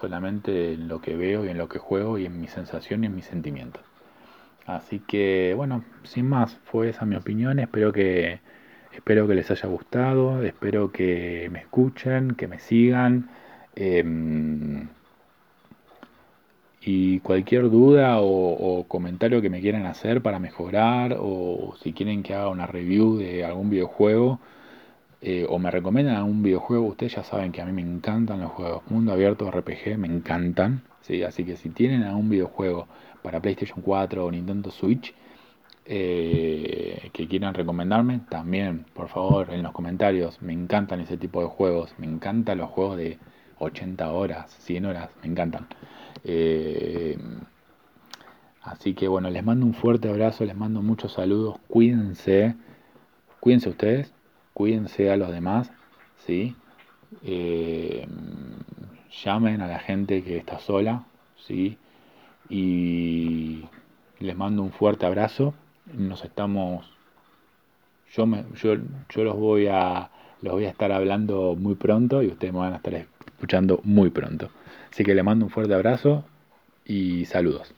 solamente 0.00 0.72
en 0.74 0.88
lo 0.88 1.00
que 1.00 1.16
veo 1.16 1.44
y 1.44 1.48
en 1.50 1.58
lo 1.58 1.68
que 1.68 1.78
juego 1.78 2.18
y 2.18 2.26
en 2.26 2.40
mi 2.40 2.48
sensación 2.48 3.04
y 3.04 3.06
en 3.08 3.14
mis 3.14 3.26
sentimientos. 3.26 3.82
Así 4.66 5.00
que 5.00 5.52
bueno, 5.56 5.84
sin 6.04 6.28
más, 6.28 6.56
fue 6.64 6.90
esa 6.90 7.04
mi 7.04 7.16
opinión. 7.16 7.58
Espero 7.58 7.92
que, 7.92 8.40
espero 8.92 9.26
que 9.26 9.34
les 9.34 9.50
haya 9.50 9.68
gustado, 9.68 10.42
espero 10.42 10.92
que 10.92 11.48
me 11.52 11.60
escuchen, 11.60 12.32
que 12.34 12.48
me 12.48 12.58
sigan. 12.58 13.30
Em, 13.74 14.88
y 16.82 17.20
cualquier 17.20 17.70
duda 17.70 18.18
o, 18.20 18.84
comentario 18.88 19.42
que 19.42 19.50
me 19.50 19.60
quieran 19.60 19.86
hacer 19.86 20.22
para 20.22 20.38
mejorar 20.38 21.16
o 21.20 21.74
si 21.82 21.92
quieren 21.92 22.22
que 22.22 22.34
haga 22.34 22.48
una 22.48 22.66
review 22.66 23.18
de 23.18 23.44
algún 23.44 23.70
videojuego 23.70 24.40
eh, 25.20 25.46
o 25.48 25.58
me 25.58 25.70
recomiendan 25.70 26.16
algún 26.16 26.42
videojuego, 26.42 26.86
ustedes 26.86 27.14
ya 27.16 27.24
saben 27.24 27.52
que 27.52 27.60
a 27.60 27.66
mí 27.66 27.72
me 27.72 27.82
encantan 27.82 28.40
los 28.40 28.50
juegos. 28.52 28.82
Mundo 28.90 29.12
abierto, 29.12 29.50
RPG, 29.50 29.98
me 29.98 30.08
encantan. 30.08 30.82
¿sí? 31.02 31.22
Así 31.22 31.44
que 31.44 31.56
si 31.56 31.68
tienen 31.70 32.02
algún 32.04 32.30
videojuego 32.30 32.88
para 33.22 33.40
PlayStation 33.40 33.82
4 33.82 34.24
o 34.24 34.30
Nintendo 34.30 34.70
Switch 34.70 35.14
eh, 35.92 37.10
que 37.12 37.26
quieran 37.26 37.52
recomendarme, 37.54 38.20
también 38.28 38.86
por 38.94 39.08
favor 39.08 39.52
en 39.52 39.62
los 39.64 39.72
comentarios. 39.72 40.40
Me 40.40 40.52
encantan 40.52 41.00
ese 41.00 41.16
tipo 41.16 41.40
de 41.42 41.48
juegos, 41.48 41.94
me 41.98 42.06
encantan 42.06 42.58
los 42.58 42.70
juegos 42.70 42.96
de 42.96 43.18
80 43.58 44.12
horas, 44.12 44.50
100 44.60 44.86
horas, 44.86 45.10
me 45.22 45.28
encantan. 45.28 45.66
Eh, 46.22 47.18
así 48.62 48.94
que 48.94 49.08
bueno, 49.08 49.30
les 49.30 49.44
mando 49.44 49.66
un 49.66 49.74
fuerte 49.74 50.08
abrazo, 50.08 50.44
les 50.44 50.56
mando 50.56 50.80
muchos 50.80 51.12
saludos, 51.14 51.56
cuídense, 51.66 52.54
cuídense 53.40 53.70
ustedes, 53.70 54.14
cuídense 54.54 55.10
a 55.10 55.16
los 55.16 55.32
demás, 55.32 55.72
¿sí? 56.26 56.54
Eh, 57.24 58.06
llamen 59.24 59.60
a 59.60 59.66
la 59.66 59.80
gente 59.80 60.22
que 60.22 60.36
está 60.36 60.60
sola, 60.60 61.04
¿sí? 61.36 61.78
y 62.50 63.64
les 64.18 64.36
mando 64.36 64.62
un 64.62 64.72
fuerte 64.72 65.06
abrazo. 65.06 65.54
Nos 65.94 66.24
estamos, 66.24 66.90
yo, 68.12 68.26
me, 68.26 68.44
yo, 68.62 68.76
yo 69.08 69.24
los 69.24 69.36
voy 69.36 69.66
a 69.68 70.10
los 70.42 70.54
voy 70.54 70.64
a 70.64 70.70
estar 70.70 70.90
hablando 70.92 71.54
muy 71.54 71.74
pronto 71.74 72.22
y 72.22 72.28
ustedes 72.28 72.52
me 72.52 72.60
van 72.60 72.72
a 72.72 72.76
estar 72.76 72.94
escuchando 72.94 73.80
muy 73.84 74.10
pronto. 74.10 74.50
Así 74.90 75.04
que 75.04 75.14
les 75.14 75.24
mando 75.24 75.44
un 75.44 75.50
fuerte 75.50 75.74
abrazo 75.74 76.24
y 76.84 77.26
saludos. 77.26 77.74